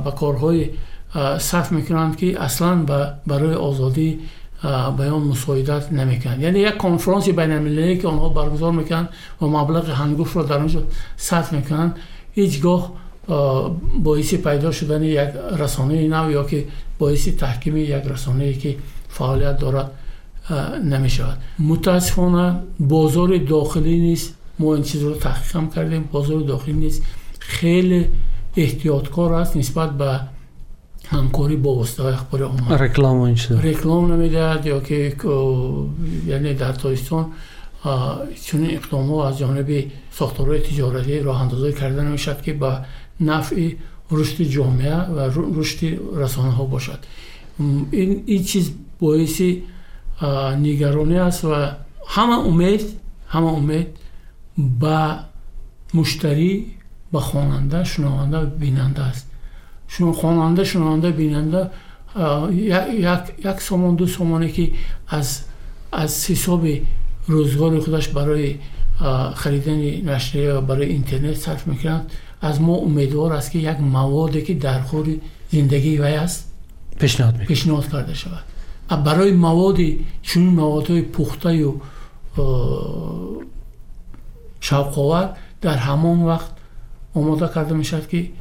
[0.05, 0.63] ба корҳои
[1.39, 2.79] сарф мекунанд ки аслан
[3.31, 4.21] барои озодии
[4.99, 6.41] بیان اون مساعدت نمی‌کنن.
[6.41, 9.09] یعنی یک کنفرانس بین المللی که آنها برگزار می‌کنن
[9.43, 10.83] و مبلغ هنگوف رو در اونجا
[11.17, 11.95] صرف می‌کنن
[12.33, 12.93] هیچگاه
[14.03, 16.65] باعث پیدا شدن یک رسانه نو یا که
[16.99, 18.77] باعث تحکیم یک رسانه که
[19.09, 19.91] فعالیت دارد
[20.85, 24.35] نمی شود متاسفانه بازار داخلی نیست.
[24.59, 26.09] ما این چیز رو تحقیق کردیم.
[26.13, 27.03] بازار داخلی نیست.
[27.39, 28.07] خیلی
[28.57, 30.21] احتیاطکار است نسبت به
[31.15, 32.67] ҳамкорӣ бо воситаҳои ахбори омма
[33.71, 34.99] реклам намедиҳад ё ки
[36.37, 37.25] яъне дар тоҷикистон
[38.47, 39.79] чунин иқдомҳо аз ҷониби
[40.19, 42.73] сохторҳои тиҷоратӣ роҳандозӣ карда намешавад ки ба
[43.31, 43.69] нафъи
[44.19, 45.25] рушди ҷомеа ва
[45.57, 45.89] рушди
[46.23, 47.01] расонаҳо бошад.
[48.35, 48.67] Ин чиз
[49.01, 49.51] боиси
[50.67, 51.61] нигаронӣ аст ва
[52.15, 52.83] ҳама умед
[53.35, 53.89] ҳама умед
[54.83, 54.99] ба
[55.97, 56.53] муштарӣ
[57.13, 59.27] ба хонанда шунаванда бинанда аст
[59.99, 61.71] хонанда шунаванда бинанда
[62.17, 64.75] як сомон ду сомоне ки
[65.09, 65.47] аз
[65.93, 66.87] ҳисоби
[67.29, 68.61] рӯзгори худаш барои
[69.37, 74.55] харидани нашрия ва барои интернет сарф мекунад аз мо умедвор аст ки як маводе ки
[74.55, 75.21] дар хори
[75.53, 76.49] зиндагии вай аст
[76.99, 78.45] пешниҳод карда шавад.
[78.91, 81.81] Барои маводи чунин маводҳои пухтаю
[84.61, 85.29] шавқовар
[85.63, 86.53] дар ҳамон вақт
[87.15, 88.33] омода карда мешавад ки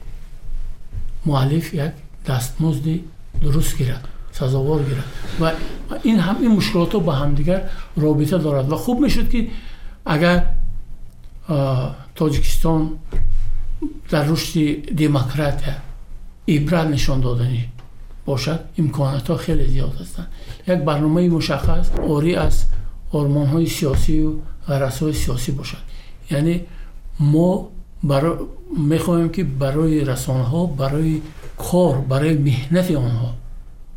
[1.26, 1.92] مؤلف یک
[2.28, 3.04] دستمزدی
[3.42, 5.04] درست گیرد سزاوار گیرد
[5.42, 5.52] و
[6.04, 9.48] این همه مشکلات ها با همدیگر رابطه دارد و خوب می‌شد که
[10.06, 10.46] اگر
[12.16, 12.90] تاجیکستان
[14.10, 15.64] در رشد دموکرات
[16.46, 17.66] ایبرال نشان دادنی
[18.26, 20.28] باشد امکانات ها خیلی زیاد هستند
[20.68, 22.66] یک برنامه مشخص آری از
[23.12, 24.34] آرمان های سیاسی و
[24.68, 25.78] غرص های سیاسی باشد
[26.32, 26.62] یعنی
[27.20, 27.70] ما
[28.78, 31.22] می‌خواهیم که برای رسانه ها برای
[31.58, 33.34] کار برای مهنت آنها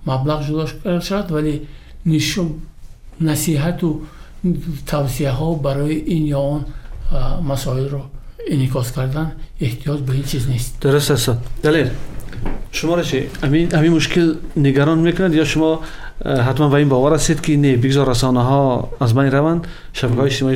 [0.06, 1.60] مبلغ جدا شد ولی
[2.06, 2.50] نشون
[3.20, 4.00] نصیحت و
[4.86, 6.64] توصیه ها برای این یا آن
[7.48, 8.00] مسائل رو
[8.50, 11.30] انعکاس کردن احتیاج به این چیز نیست درست است
[11.62, 11.90] دلیل
[12.72, 15.80] شما را چی؟ امی مشکل نگران می‌کنند یا شما
[16.22, 20.54] ҳатман ба ин бовар ҳастед ки не бигзор расонаҳо аз байн раванд шабакаҳои иҷтимоӣ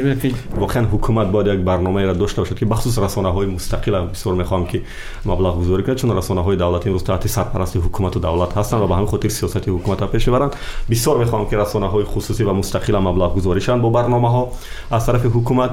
[0.56, 4.84] воқеан ҳукумат бояд як барномаеро дошта бошад ки бахусус расонаҳои мустақила бисёр мехоҳам ки
[5.24, 9.30] маблағгузорӣ кунад чун расонаҳои давлатӣ имрӯз таҳти сарпарасти ҳукумату давлат ҳастанд ва ба ҳамин хотир
[9.30, 10.52] сиёсати ҳукуматро пеш мебаранд.
[10.88, 14.42] Бисёр мехоҳам ки расонаҳои хусусӣ ва мустақила маблағгузорӣ шаванд бо барномаҳо
[14.90, 15.72] аз тарафи ҳукумат.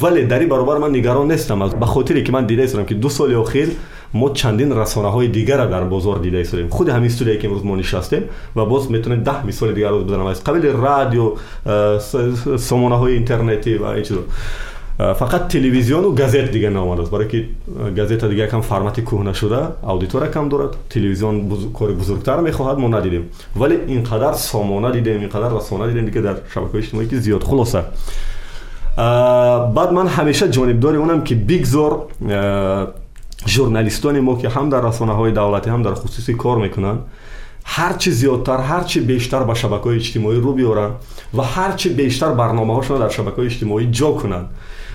[0.00, 1.58] Вале дар ин баробар ман нигарон нестам.
[1.58, 3.68] Ба хотире ки ман дида истодам ки ду соли охир
[4.14, 7.64] ما چندین رسانه های دیگر را در بازار دیده ایستادیم خود همین استودیویی که امروز
[7.64, 8.22] ما نشستیم
[8.56, 10.26] و باز می‌تونید ده مثال دیگر رو بزنم.
[10.26, 11.32] از قبل رادیو
[12.58, 14.20] سامانه های اینترنتی و این چیزا.
[14.98, 17.10] فقط تلویزیون و گازت دیگه نامد است.
[17.10, 17.44] برای که
[17.96, 20.70] گزت دیگه کم فرمت کهنه شده اودیتور کم دارد.
[20.90, 23.30] تلویزیون بزرگ، کار بزرگتر می‌خواهد ما ندیدیم.
[23.56, 27.42] ولی اینقدر سامانه دیدیم اینقدر رسانه دیدیم دیگه در شبکه اجتماعی که زیاد.
[27.42, 27.82] خلاصه.
[29.76, 32.06] بعد من همیشه جانبدار اونم که بیگزار
[33.45, 36.99] журналистони мо ки ҳам дар расонаҳои давлатӣ ҳам дар хусусӣ кор мекунанд
[37.75, 40.93] ҳарчи зиёдтар ҳарчи бештар ба шабакаҳои иҷтимоӣ рӯ биёранд
[41.37, 44.47] ва ҳарчи бештар барномаҳошонро дар шабакаҳои иҷтимоӣ ҷо кунанд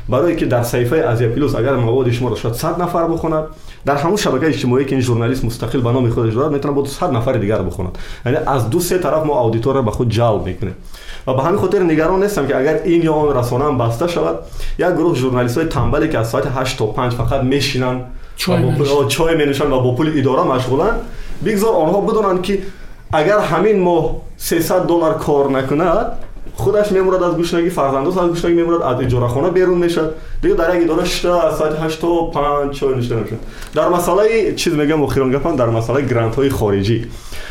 [0.09, 3.45] барое ки дар саҳифаи азия плюс агар маводи шуморо шояд сад нафар бихонад
[3.85, 7.13] дар ҳамун шабакаи иҷтимоӣ ки ин журналист мустақил ба номи худаш дорад метавонад бо сад
[7.13, 10.75] нафари дигар бихонад яъне аз ду се тараф мо аудиторро ба худ ҷалб мекунем
[11.27, 14.37] ва ба ҳамин хотир нигарон нестам ки агар ин ё он расонаам баста шавад
[14.79, 18.01] як гурӯҳ журналистҳои тамбале ки аз соати ҳашт то панҷ фақат мешинанд
[18.37, 20.99] чой менӯшанд ва бо пули идора машғуланд
[21.41, 22.65] бигзор онҳо бидонанд ки
[23.13, 24.05] агар ҳамин моҳ
[24.37, 26.07] сесад доллар кор накунад
[26.59, 30.85] худаш мемурад аз гушнагӣ фарзандош аз гушнагӣ мемурад аз иҷорахона берун мешавад дига дар як
[30.85, 33.41] идора шишта соати ҳашто панҷ чой нӯшта мешавад
[33.75, 36.99] дар масъалаи чиз мегӯям охирон гапам дар масъалаи грантҳои хориҷӣ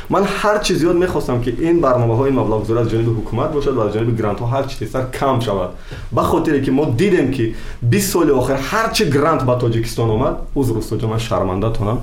[0.09, 3.95] Ман ҳар чи зиёд мехостам ки ин барномаҳои маблағгузорӣ аз ҷониби ҳукумат бошад ва аз
[3.95, 5.71] ҷониби грантҳо ҳар чи тезтар кам шавад.
[6.11, 10.77] Ба хотире ки мо дидем ки бист соли охир ҳарчи грант ба тоҷикистон омад узр
[10.79, 11.99] устодҷон ман шармандатонам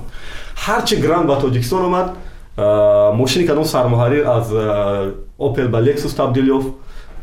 [0.66, 2.08] ҳарчи грант ба тоҷикистон омад
[3.20, 4.46] мошини кадом сармуҳаррир аз
[5.38, 6.68] опел ба лексус табдил ёфт.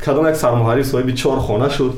[0.04, 1.92] Кадом як сармуҳаррир соҳиби чор хона шуд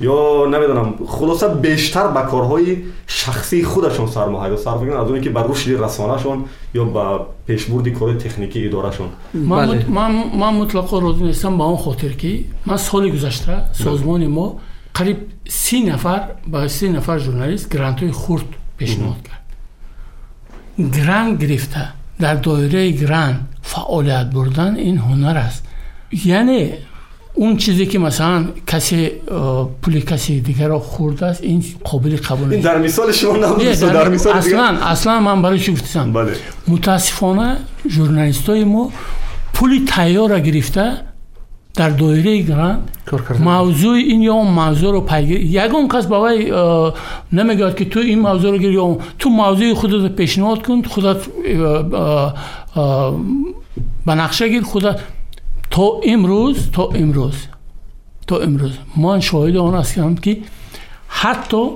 [0.00, 2.76] یا نمی‌دونم خلاصا بیشتر به کارهای
[3.06, 8.14] شخصی خودشون سرمایه صرف می‌کنن از اونی که به رشد رسانهشون یا به پیشبرد کار
[8.14, 9.08] تکنیکی ادارهشون.
[9.34, 9.88] بله.
[9.88, 14.60] من من من مطلقا راضی نیستم به اون خاطر که من سال گذشته سازمان ما
[14.94, 15.16] قریب
[15.48, 18.44] سی نفر با سی نفر ژورنالیست گرانت خورد
[18.76, 19.42] پیشنهاد کرد.
[20.92, 21.88] گران گرفته
[22.20, 25.66] در دایره گران فعالیت بردن این هنر است.
[26.24, 26.72] یعنی
[27.34, 29.10] اون چیزی که مثلا کسی
[29.82, 32.64] پول کسی دیگر رو خورده است این قابل قبول نیست.
[32.64, 36.32] در مثال شما نبود در, در مثال اصلا اصلا من برای چی گفتم؟ بله.
[36.68, 37.56] متاسفانه
[37.88, 38.90] ژورنالیست های ما
[39.54, 40.92] پول تیار را گرفته
[41.74, 42.78] در دایره گران
[43.40, 46.30] موضوع این یا اون موضوع رو پیگیر یگان کس با
[47.32, 51.16] نمیگه که تو این موضوع رو گیر یا تو موضوع خودت پیشنهاد کن خودت
[54.06, 55.00] به نقشه گیر خودت
[55.72, 57.34] تا امروز تا امروز
[58.26, 58.72] تا امروز.
[58.96, 60.36] من شاهد آن هستم که
[61.08, 61.66] حتی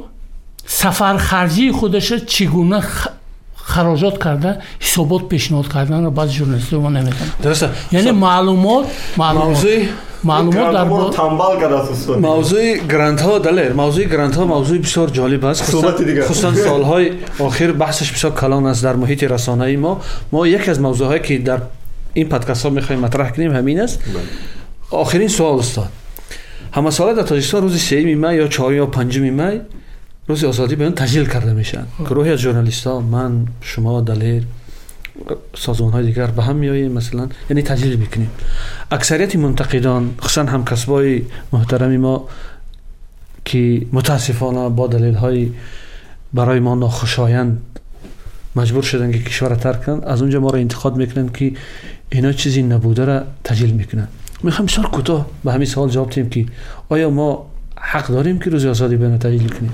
[0.67, 2.83] سفر خرجی خودش چگونه
[3.57, 7.71] خراجات کرده حسابات پیشنهاد کردن را بعضی جورنالیست ما نمیدن درسته.
[7.93, 8.17] یعنی خب.
[8.17, 8.87] معلومات
[9.17, 9.49] معلومات.
[9.49, 9.83] موضوع
[10.25, 15.63] معلومات در مورد تنبل موضوع گرانت ها دلیر موضوع گرانت ها موضوع بسیار جالب است.
[15.63, 20.01] خصوصا سالهای آخر بحثش بسیار کلان است در محیط رسانه ای ما.
[20.33, 21.59] ما یکی از موضوع هایی که در
[22.17, 24.01] این پادکست ها می‌خوایم مطرح کنیم همین است.
[24.91, 25.89] آخرین سوال استاد.
[26.73, 29.61] همه سال در تاجیکستان روز سه می یا چهار یا پنج می
[30.29, 31.87] روز آزادی به تجلیل کرده میشن.
[31.99, 34.43] گروهی از ژورنالیست ها من شما دلیر
[35.57, 38.31] سازمان های دیگر به هم میاییم مثلا یعنی تجلیل می‌کنیم.
[38.91, 42.29] اکثریت منتقدان خصوصا هم کسبای محترم ما
[43.45, 45.51] که متاسفانه با دلیل های
[46.35, 47.63] برای ما ناخوشایند
[48.57, 51.53] مجبور شدن که کشور ترک کنند از اونجا ما را انتقاد می‌کنن که
[52.11, 54.09] اینا چیزی نبوده را تجلیل می‌کنن.
[54.43, 56.47] می‌خوام بسیار کوتاه به همین سوال جواب دهیم که
[56.89, 59.73] آیا ما حق داریم که روز آزادی بیان تجلیل کنیم؟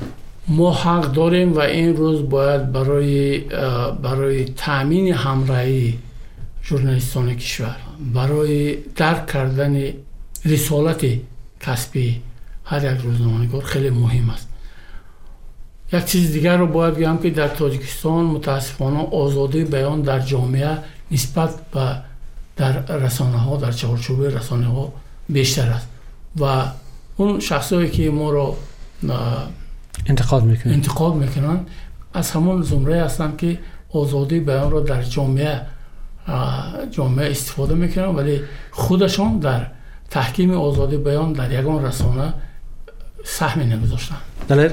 [0.49, 3.39] ما حق داریم و این روز باید برای
[4.03, 5.99] برای تامین همراهی
[6.65, 7.77] ژورنالیستان کشور
[8.15, 9.85] برای درک کردن
[10.45, 11.07] رسالت
[11.61, 12.21] کسبی
[12.65, 14.49] هر یک روزنامه‌نگار خیلی مهم است.
[15.93, 20.79] یک چیز دیگر رو باید بگم که در تاجیکستان متاسفانه آزادی بیان در جامعه
[21.11, 21.97] نسبت به
[22.57, 24.93] در رسانه ها در چهارچوب رسانه ها
[25.29, 25.89] بیشتر است.
[26.41, 26.65] و
[27.17, 28.57] اون شخصایی که ما رو
[30.07, 30.73] انتقاد می‌کنن.
[30.73, 31.61] انتقاد می‌کنن
[32.15, 33.59] از همون زمره هستن که
[33.93, 35.61] آزادی بیان رو در جامعه
[36.91, 38.41] جامعه استفاده می‌کنن ولی
[38.71, 39.67] خودشان در
[40.11, 42.35] تحکیم آزادی بیان در یگان رسانه
[43.25, 44.17] سهمی نگذاشتن
[44.49, 44.73] دلیر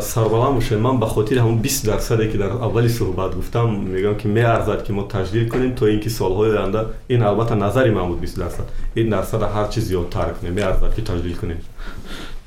[0.00, 4.28] سربلند باشین من به خاطر همون 20 درصدی که در اولی صحبت گفتم میگم که
[4.28, 8.38] میارزد که ما تجدید کنیم تا اینکه سالهای آینده این البته نظری من بود 20
[8.38, 8.64] درصد.
[8.94, 11.56] این درصد هر چیز زیادتر کنیم میارزد که تجدید کنیم.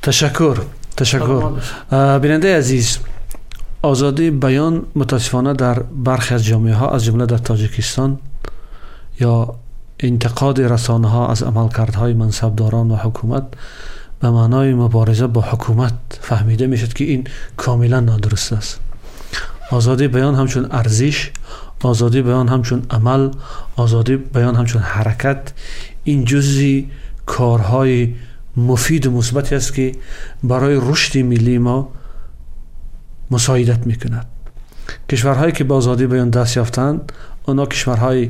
[0.01, 0.58] تشکر.
[0.97, 1.51] تشکر.
[2.20, 2.97] بیننده عزیز
[3.82, 8.20] آزادی بیان متاسفانه در برخی از جامعه ها از جمله در تاجیکستان
[9.20, 9.56] یا
[9.99, 13.43] انتقاد رسانه ها از عملکردهای منصبداران و حکومت
[14.20, 18.80] به معنای مبارزه با حکومت فهمیده می‌شد که این کاملا نادرست است.
[19.72, 21.32] آزادی بیان همچون ارزش
[21.84, 23.30] آزادی بیان همچون عمل
[23.76, 25.53] آزادی بیان همچون حرکت
[26.03, 26.91] این جزی
[27.26, 28.13] کارهای
[28.57, 29.91] مفید و مثبتی است که
[30.43, 31.91] برای رشد ملی ما
[33.32, 34.26] مساعدت می‌کند.
[35.09, 37.11] کشورهایی که با آزادی بیان دست یافتند
[37.45, 38.30] اونا کشورهای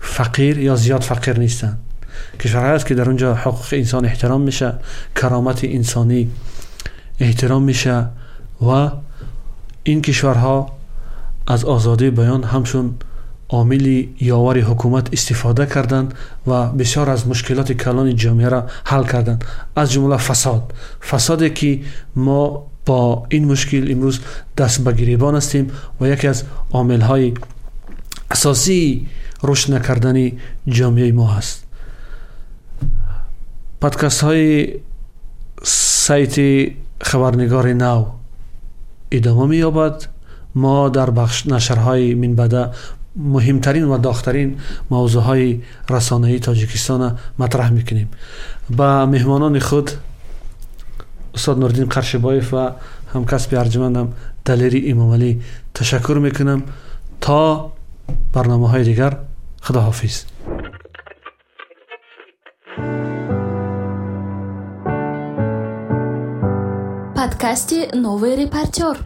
[0.00, 1.78] فقیر یا زیاد فقیر نیستند.
[2.40, 4.72] کشورهایی است که در اونجا حقوق انسان احترام میشه
[5.16, 6.30] کرامت انسانی
[7.20, 8.06] احترام میشه
[8.62, 8.90] و
[9.82, 10.72] این کشورها
[11.46, 12.94] از آزادی بیان همشون
[13.48, 16.14] عاملی یاور حکومت استفاده کردند
[16.46, 19.44] و بسیار از مشکلات کلان جامعه را حل کردند.
[19.76, 20.74] از جمله فساد.
[21.10, 21.80] فسادی که
[22.16, 24.20] ما با این مشکل امروز
[24.58, 27.32] دست به گریبان هستیم و یکی از عامل های
[28.30, 29.06] اساسی
[29.42, 30.32] رشد نکردن
[30.68, 31.65] جامعه ما هست.
[33.80, 34.80] подкастҳои
[35.62, 38.08] сайти хабарнигори нав
[39.10, 40.08] идома меёбад.
[40.54, 42.72] Мо дар бахшнашрҳои минбада
[43.16, 44.50] муҳимтарин ва дохтарин
[44.90, 48.08] мавзӯъҳои расонаии тоҷикистона матраҳ мекунем.
[48.68, 49.98] Ба меҳмонони худ
[51.34, 52.64] устод нуриддин қаршибоев ва
[53.14, 54.08] ҳамкасби арҷумандам
[54.44, 55.30] далери имомалӣ
[55.74, 56.60] ташаккур мекунам.
[57.20, 57.72] То
[58.34, 59.12] барномаҳои дигар
[59.66, 60.35] худоҳофиз.
[67.36, 68.96] Подкасте «Новый репортер».